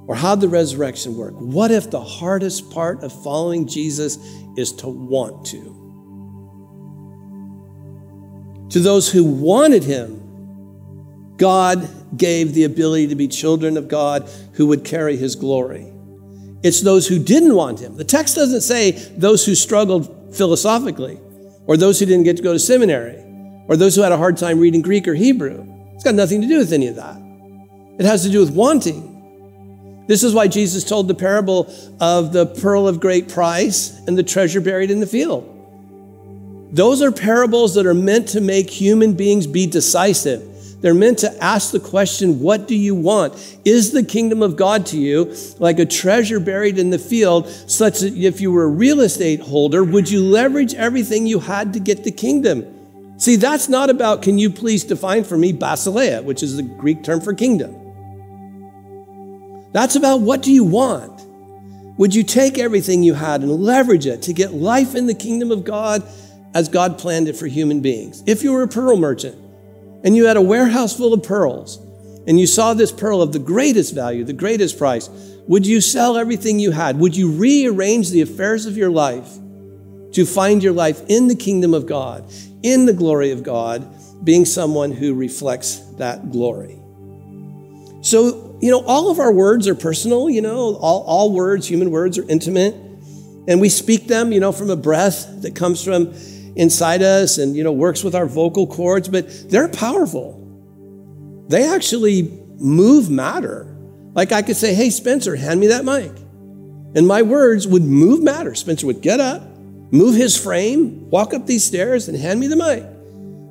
Or 0.08 0.16
how 0.16 0.36
did 0.36 0.42
the 0.42 0.50
resurrection 0.50 1.18
work? 1.18 1.34
What 1.34 1.72
if 1.72 1.92
the 1.92 2.02
hardest 2.02 2.72
part 2.72 3.04
of 3.04 3.12
following 3.24 3.68
Jesus 3.68 4.18
is 4.56 4.72
to 4.78 4.88
want 4.88 5.48
to? 5.48 5.78
To 8.70 8.80
those 8.80 9.12
who 9.12 9.26
wanted 9.26 9.84
Him, 9.84 10.21
God 11.42 11.90
gave 12.16 12.54
the 12.54 12.66
ability 12.66 13.08
to 13.08 13.16
be 13.16 13.28
children 13.28 13.76
of 13.76 13.88
God 13.88 14.30
who 14.54 14.68
would 14.68 14.86
carry 14.86 15.18
his 15.18 15.36
glory. 15.36 15.92
It's 16.62 16.82
those 16.82 17.08
who 17.08 17.18
didn't 17.18 17.56
want 17.56 17.80
him. 17.80 17.98
The 17.98 18.04
text 18.04 18.36
doesn't 18.36 18.62
say 18.62 18.92
those 18.92 19.44
who 19.44 19.56
struggled 19.56 20.36
philosophically, 20.36 21.20
or 21.66 21.78
those 21.78 22.00
who 22.00 22.06
didn't 22.06 22.26
get 22.26 22.38
to 22.38 22.44
go 22.44 22.54
to 22.54 22.60
seminary, 22.60 23.18
or 23.68 23.76
those 23.76 23.96
who 23.96 24.04
had 24.04 24.12
a 24.12 24.18
hard 24.18 24.38
time 24.38 24.60
reading 24.60 24.84
Greek 24.84 25.08
or 25.08 25.16
Hebrew. 25.16 25.66
It's 25.96 26.04
got 26.04 26.14
nothing 26.14 26.42
to 26.42 26.48
do 26.48 26.60
with 26.60 26.74
any 26.74 26.86
of 26.86 26.98
that. 26.98 27.18
It 27.98 28.06
has 28.06 28.22
to 28.22 28.30
do 28.30 28.40
with 28.40 28.52
wanting. 28.52 30.06
This 30.08 30.22
is 30.22 30.36
why 30.36 30.48
Jesus 30.48 30.84
told 30.84 31.08
the 31.08 31.16
parable 31.16 31.74
of 32.00 32.34
the 32.34 32.46
pearl 32.46 32.88
of 32.88 33.00
great 33.00 33.30
price 33.30 34.00
and 34.06 34.16
the 34.16 34.22
treasure 34.22 34.62
buried 34.62 34.92
in 34.92 35.00
the 35.00 35.08
field. 35.08 35.48
Those 36.72 37.02
are 37.02 37.12
parables 37.12 37.74
that 37.74 37.88
are 37.88 37.96
meant 37.96 38.30
to 38.30 38.42
make 38.42 38.70
human 38.70 39.16
beings 39.16 39.48
be 39.48 39.66
decisive. 39.66 40.50
They're 40.82 40.96
meant 40.96 41.20
to 41.20 41.44
ask 41.44 41.72
the 41.72 41.80
question, 41.80 42.40
What 42.40 42.68
do 42.68 42.76
you 42.76 42.96
want? 42.96 43.60
Is 43.64 43.92
the 43.92 44.04
kingdom 44.04 44.42
of 44.42 44.56
God 44.56 44.86
to 44.88 44.98
you 44.98 45.36
like 45.60 45.80
a 45.80 45.86
treasure 45.86 46.40
buried 46.40 46.78
in 46.78 46.90
the 46.90 47.00
field, 47.00 47.48
such 47.48 48.00
that 48.00 48.16
if 48.16 48.42
you 48.42 48.52
were 48.52 48.64
a 48.64 48.68
real 48.68 49.02
estate 49.02 49.40
holder, 49.40 49.84
would 49.84 50.10
you 50.10 50.22
leverage 50.22 50.74
everything 50.74 51.28
you 51.28 51.40
had 51.40 51.74
to 51.74 51.80
get 51.80 52.04
the 52.04 52.12
kingdom? 52.12 52.66
See, 53.20 53.36
that's 53.36 53.70
not 53.70 53.92
about, 53.92 54.24
can 54.24 54.40
you 54.40 54.50
please 54.50 54.84
define 54.84 55.24
for 55.24 55.38
me 55.38 55.54
basileia, 55.54 56.24
which 56.24 56.42
is 56.42 56.58
the 56.58 56.64
Greek 56.64 57.04
term 57.04 57.22
for 57.22 57.36
kingdom. 57.36 57.78
That's 59.74 59.96
about 59.96 60.22
what 60.22 60.42
do 60.42 60.52
you 60.52 60.64
want? 60.64 61.22
Would 61.98 62.16
you 62.16 62.24
take 62.24 62.58
everything 62.58 63.04
you 63.04 63.14
had 63.14 63.42
and 63.42 63.52
leverage 63.52 64.08
it 64.08 64.24
to 64.24 64.34
get 64.34 64.54
life 64.54 64.96
in 64.96 65.06
the 65.06 65.14
kingdom 65.14 65.52
of 65.52 65.64
God 65.64 66.04
as 66.56 66.68
God 66.68 66.98
planned 66.98 67.28
it 67.28 67.36
for 67.36 67.46
human 67.46 67.80
beings? 67.82 68.24
If 68.26 68.42
you 68.42 68.54
were 68.54 68.64
a 68.64 68.68
pearl 68.68 68.98
merchant, 68.98 69.36
and 70.04 70.16
you 70.16 70.26
had 70.26 70.38
a 70.38 70.42
warehouse 70.42 70.96
full 70.96 71.14
of 71.14 71.24
pearls, 71.24 71.78
and 72.28 72.40
you 72.40 72.48
saw 72.48 72.74
this 72.74 72.92
pearl 72.92 73.22
of 73.22 73.34
the 73.34 73.40
greatest 73.40 73.96
value, 73.96 74.24
the 74.24 74.34
greatest 74.34 74.78
price, 74.78 75.10
would 75.48 75.66
you 75.66 75.82
sell 75.82 76.18
everything 76.18 76.60
you 76.60 76.72
had? 76.72 77.00
Would 77.00 77.16
you 77.16 77.32
rearrange 77.32 78.12
the 78.12 78.22
affairs 78.22 78.66
of 78.66 78.78
your 78.78 78.92
life 78.92 79.30
to 80.14 80.26
find 80.26 80.62
your 80.62 80.74
life 80.74 81.02
in 81.08 81.28
the 81.28 81.36
kingdom 81.36 81.74
of 81.74 81.86
God, 81.86 82.32
in 82.64 82.86
the 82.86 82.94
glory 82.94 83.32
of 83.32 83.44
God, 83.44 83.88
being 84.24 84.46
someone 84.46 84.92
who 84.92 85.14
reflects 85.14 85.78
that 85.98 86.32
glory? 86.32 86.80
So, 88.02 88.58
you 88.62 88.72
know, 88.72 88.84
all 88.86 89.10
of 89.10 89.20
our 89.20 89.32
words 89.32 89.68
are 89.68 89.76
personal, 89.76 90.30
you 90.30 90.42
know, 90.42 90.76
all, 90.76 91.04
all 91.04 91.32
words, 91.32 91.68
human 91.68 91.92
words, 91.92 92.18
are 92.18 92.28
intimate. 92.30 92.76
And 93.48 93.60
we 93.60 93.70
speak 93.70 94.08
them, 94.08 94.32
you 94.32 94.40
know, 94.40 94.52
from 94.52 94.70
a 94.70 94.76
breath 94.76 95.42
that 95.42 95.56
comes 95.56 95.84
from 95.84 96.14
inside 96.56 97.02
us 97.02 97.38
and 97.38 97.56
you 97.56 97.64
know 97.64 97.72
works 97.72 98.04
with 98.04 98.16
our 98.16 98.26
vocal 98.26 98.68
cords 98.68 99.08
but 99.08 99.50
they're 99.50 99.70
powerful. 99.70 100.38
They 101.48 101.68
actually 101.68 102.24
move 102.58 103.10
matter. 103.10 103.68
Like 104.14 104.32
i 104.32 104.42
could 104.42 104.58
say 104.58 104.74
hey 104.74 104.90
spencer 104.90 105.36
hand 105.36 105.60
me 105.60 105.68
that 105.68 105.86
mic. 105.86 106.12
And 106.94 107.08
my 107.08 107.22
words 107.22 107.68
would 107.68 107.84
move 107.84 108.22
matter. 108.22 108.54
Spencer 108.56 108.86
would 108.88 109.02
get 109.02 109.20
up 109.20 109.44
move 109.94 110.16
his 110.16 110.38
frame 110.38 111.10
walk 111.10 111.34
up 111.34 111.46
these 111.46 111.66
stairs 111.66 112.08
and 112.08 112.18
hand 112.18 112.40
me 112.40 112.48
the 112.48 112.56
mic. 112.56 112.84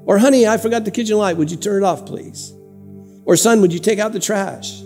Or 0.06 0.18
honey 0.18 0.46
i 0.46 0.56
forgot 0.56 0.84
the 0.84 0.90
kitchen 0.90 1.16
light. 1.16 1.36
Would 1.36 1.50
you 1.50 1.56
turn 1.56 1.82
it 1.82 1.86
off 1.86 2.06
please? 2.06 2.52
Or 3.24 3.36
son 3.36 3.60
would 3.60 3.72
you 3.72 3.78
take 3.78 3.98
out 3.98 4.12
the 4.12 4.20
trash? 4.20 4.82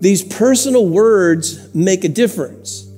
These 0.00 0.22
personal 0.24 0.88
words 0.88 1.74
make 1.74 2.04
a 2.04 2.08
difference 2.08 2.89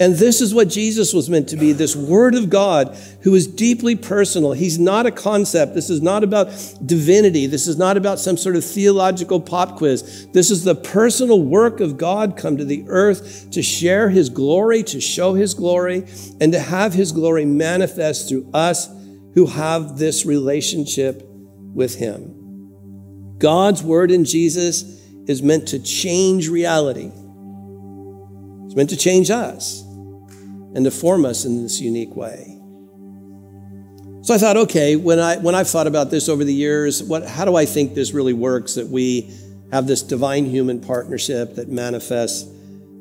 and 0.00 0.14
this 0.14 0.40
is 0.40 0.54
what 0.54 0.70
Jesus 0.70 1.12
was 1.12 1.28
meant 1.28 1.50
to 1.50 1.58
be 1.58 1.74
this 1.74 1.94
Word 1.94 2.34
of 2.34 2.48
God 2.48 2.96
who 3.20 3.34
is 3.34 3.46
deeply 3.46 3.94
personal. 3.94 4.52
He's 4.52 4.78
not 4.78 5.04
a 5.04 5.10
concept. 5.10 5.74
This 5.74 5.90
is 5.90 6.00
not 6.00 6.24
about 6.24 6.46
divinity. 6.84 7.46
This 7.46 7.66
is 7.66 7.76
not 7.76 7.98
about 7.98 8.18
some 8.18 8.38
sort 8.38 8.56
of 8.56 8.64
theological 8.64 9.42
pop 9.42 9.76
quiz. 9.76 10.26
This 10.32 10.50
is 10.50 10.64
the 10.64 10.74
personal 10.74 11.42
work 11.42 11.80
of 11.80 11.98
God 11.98 12.38
come 12.38 12.56
to 12.56 12.64
the 12.64 12.82
earth 12.88 13.50
to 13.50 13.62
share 13.62 14.08
His 14.08 14.30
glory, 14.30 14.82
to 14.84 15.02
show 15.02 15.34
His 15.34 15.52
glory, 15.52 16.06
and 16.40 16.50
to 16.54 16.60
have 16.60 16.94
His 16.94 17.12
glory 17.12 17.44
manifest 17.44 18.30
through 18.30 18.48
us 18.54 18.88
who 19.34 19.44
have 19.44 19.98
this 19.98 20.24
relationship 20.24 21.28
with 21.28 21.96
Him. 21.96 23.36
God's 23.36 23.82
Word 23.82 24.10
in 24.10 24.24
Jesus 24.24 24.82
is 25.28 25.42
meant 25.42 25.68
to 25.68 25.78
change 25.78 26.48
reality. 26.48 27.12
It's 28.64 28.76
meant 28.76 28.88
to 28.90 28.96
change 28.96 29.30
us 29.30 29.84
and 30.74 30.84
to 30.84 30.90
form 30.90 31.24
us 31.24 31.44
in 31.44 31.62
this 31.62 31.80
unique 31.80 32.14
way. 32.16 32.56
So 34.22 34.34
I 34.34 34.38
thought, 34.38 34.56
okay, 34.56 34.96
when 34.96 35.18
I 35.18 35.38
when 35.38 35.54
I've 35.54 35.68
thought 35.68 35.86
about 35.86 36.10
this 36.10 36.28
over 36.28 36.44
the 36.44 36.52
years, 36.52 37.02
what 37.02 37.26
how 37.26 37.44
do 37.44 37.56
I 37.56 37.64
think 37.64 37.94
this 37.94 38.12
really 38.12 38.34
works 38.34 38.74
that 38.74 38.88
we 38.88 39.30
have 39.72 39.86
this 39.86 40.02
divine 40.02 40.44
human 40.44 40.80
partnership 40.80 41.54
that 41.54 41.68
manifests 41.68 42.46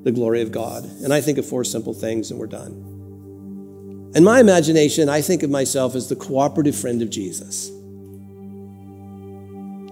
the 0.03 0.11
glory 0.11 0.41
of 0.41 0.51
God? 0.51 0.85
And 1.03 1.13
I 1.13 1.19
think 1.19 1.37
of 1.37 1.45
four 1.45 1.63
simple 1.63 1.93
things 1.93 2.31
and 2.31 2.39
we're 2.39 2.47
done. 2.47 4.11
In 4.15 4.23
my 4.23 4.39
imagination, 4.39 5.09
I 5.09 5.21
think 5.21 5.43
of 5.43 5.49
myself 5.49 5.93
as 5.93 6.07
the 6.07 6.15
cooperative 6.15 6.75
friend 6.75 7.01
of 7.01 7.09
Jesus. 7.09 7.69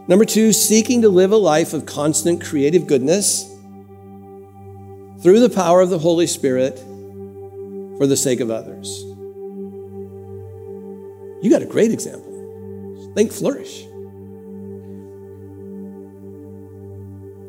Number 0.08 0.24
two, 0.24 0.54
seeking 0.54 1.02
to 1.02 1.10
live 1.10 1.34
a 1.34 1.38
life 1.38 1.74
of 1.74 1.86
constant 1.86 2.42
creative 2.44 2.88
goodness 2.88 3.44
through 5.22 5.42
the 5.42 5.52
power 5.54 5.82
of 5.82 5.90
the 5.90 6.00
Holy 6.00 6.26
Spirit 6.26 6.82
for 7.98 8.08
the 8.08 8.18
sake 8.18 8.40
of 8.40 8.50
others. 8.50 9.04
You 11.42 11.50
got 11.50 11.62
a 11.62 11.66
great 11.66 11.92
example. 11.92 13.14
Think 13.16 13.32
flourish. 13.32 13.86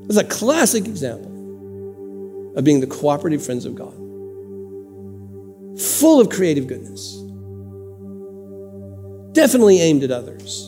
It's 0.08 0.16
a 0.16 0.24
classic 0.24 0.86
example 0.86 2.54
of 2.56 2.64
being 2.64 2.80
the 2.80 2.86
cooperative 2.86 3.44
friends 3.44 3.66
of 3.66 3.74
God, 3.74 3.94
full 5.80 6.20
of 6.20 6.30
creative 6.30 6.66
goodness, 6.66 7.14
definitely 9.32 9.80
aimed 9.80 10.02
at 10.02 10.10
others, 10.10 10.66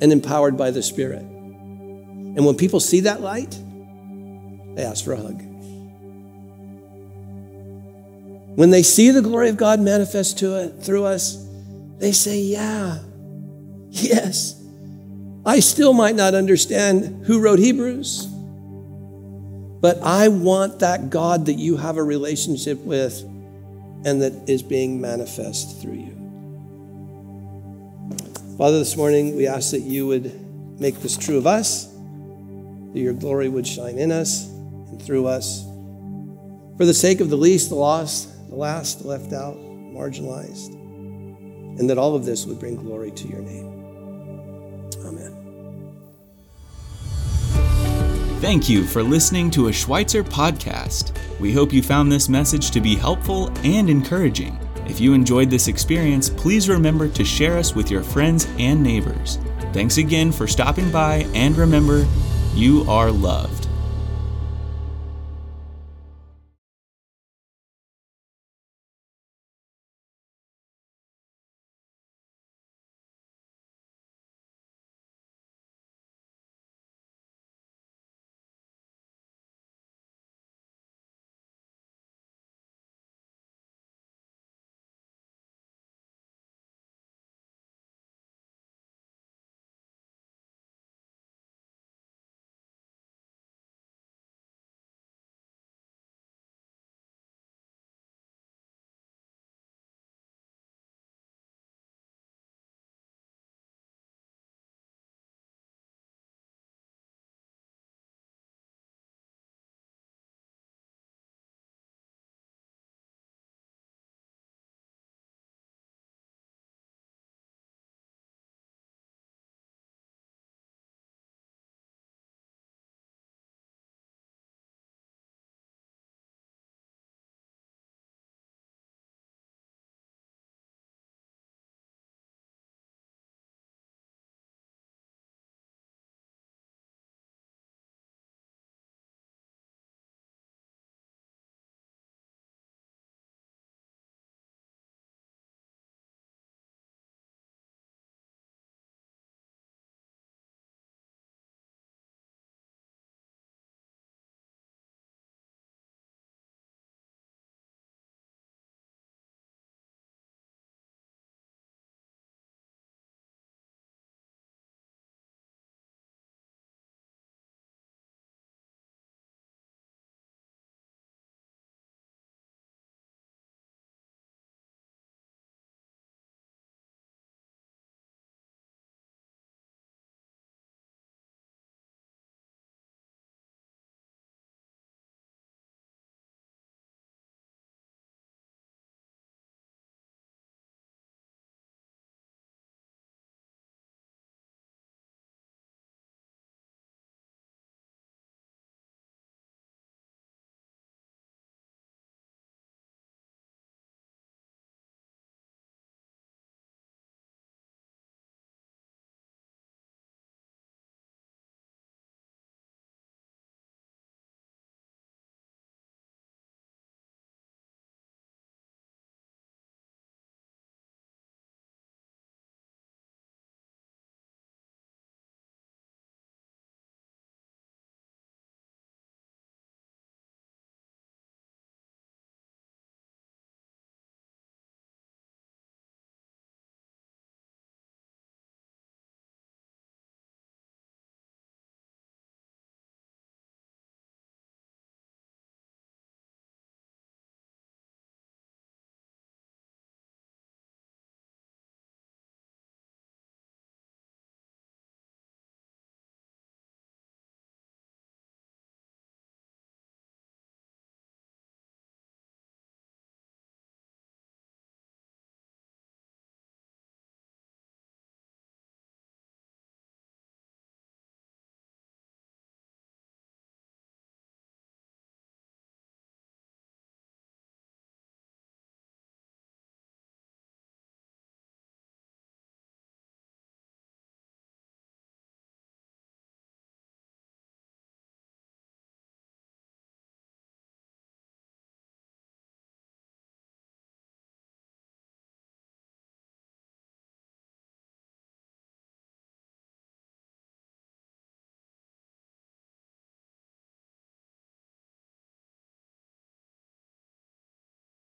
and 0.00 0.10
empowered 0.10 0.56
by 0.56 0.70
the 0.70 0.82
Spirit. 0.82 1.22
And 1.22 2.46
when 2.46 2.56
people 2.56 2.80
see 2.80 3.00
that 3.00 3.20
light, 3.20 3.58
they 4.74 4.84
ask 4.84 5.04
for 5.04 5.12
a 5.12 5.18
hug. 5.18 5.42
When 8.58 8.70
they 8.70 8.82
see 8.82 9.12
the 9.12 9.22
glory 9.22 9.50
of 9.50 9.56
God 9.56 9.78
manifest 9.78 10.40
to 10.40 10.56
it, 10.56 10.82
through 10.82 11.04
us, 11.04 11.46
they 11.98 12.10
say, 12.10 12.40
Yeah, 12.40 12.98
yes. 13.88 14.60
I 15.46 15.60
still 15.60 15.92
might 15.92 16.16
not 16.16 16.34
understand 16.34 17.24
who 17.24 17.40
wrote 17.40 17.60
Hebrews, 17.60 18.26
but 19.80 20.02
I 20.02 20.26
want 20.26 20.80
that 20.80 21.08
God 21.08 21.46
that 21.46 21.54
you 21.54 21.76
have 21.76 21.98
a 21.98 22.02
relationship 22.02 22.80
with 22.80 23.22
and 24.04 24.22
that 24.22 24.48
is 24.48 24.64
being 24.64 25.00
manifest 25.00 25.80
through 25.80 25.94
you. 25.94 26.16
Father, 28.58 28.80
this 28.80 28.96
morning 28.96 29.36
we 29.36 29.46
ask 29.46 29.70
that 29.70 29.82
you 29.82 30.08
would 30.08 30.80
make 30.80 30.98
this 30.98 31.16
true 31.16 31.38
of 31.38 31.46
us, 31.46 31.84
that 31.84 32.98
your 32.98 33.12
glory 33.12 33.48
would 33.48 33.68
shine 33.68 33.98
in 33.98 34.10
us 34.10 34.48
and 34.48 35.00
through 35.00 35.28
us. 35.28 35.62
For 36.76 36.84
the 36.84 36.92
sake 36.92 37.20
of 37.20 37.30
the 37.30 37.36
least, 37.36 37.68
the 37.68 37.76
lost, 37.76 38.34
the 38.48 38.56
last, 38.56 39.04
left 39.04 39.32
out, 39.32 39.56
marginalized, 39.56 40.74
and 41.78 41.88
that 41.88 41.98
all 41.98 42.14
of 42.14 42.24
this 42.24 42.46
would 42.46 42.58
bring 42.58 42.76
glory 42.76 43.10
to 43.12 43.28
your 43.28 43.40
name. 43.40 44.90
Amen. 45.04 45.34
Thank 48.40 48.68
you 48.68 48.84
for 48.84 49.02
listening 49.02 49.50
to 49.52 49.68
a 49.68 49.72
Schweitzer 49.72 50.24
podcast. 50.24 51.16
We 51.40 51.52
hope 51.52 51.72
you 51.72 51.82
found 51.82 52.10
this 52.10 52.28
message 52.28 52.70
to 52.70 52.80
be 52.80 52.94
helpful 52.94 53.52
and 53.64 53.90
encouraging. 53.90 54.58
If 54.86 55.00
you 55.00 55.12
enjoyed 55.12 55.50
this 55.50 55.68
experience, 55.68 56.30
please 56.30 56.68
remember 56.68 57.08
to 57.08 57.24
share 57.24 57.58
us 57.58 57.74
with 57.74 57.90
your 57.90 58.02
friends 58.02 58.48
and 58.58 58.82
neighbors. 58.82 59.38
Thanks 59.72 59.98
again 59.98 60.32
for 60.32 60.46
stopping 60.46 60.90
by, 60.90 61.26
and 61.34 61.56
remember, 61.56 62.06
you 62.54 62.84
are 62.88 63.10
loved. 63.10 63.67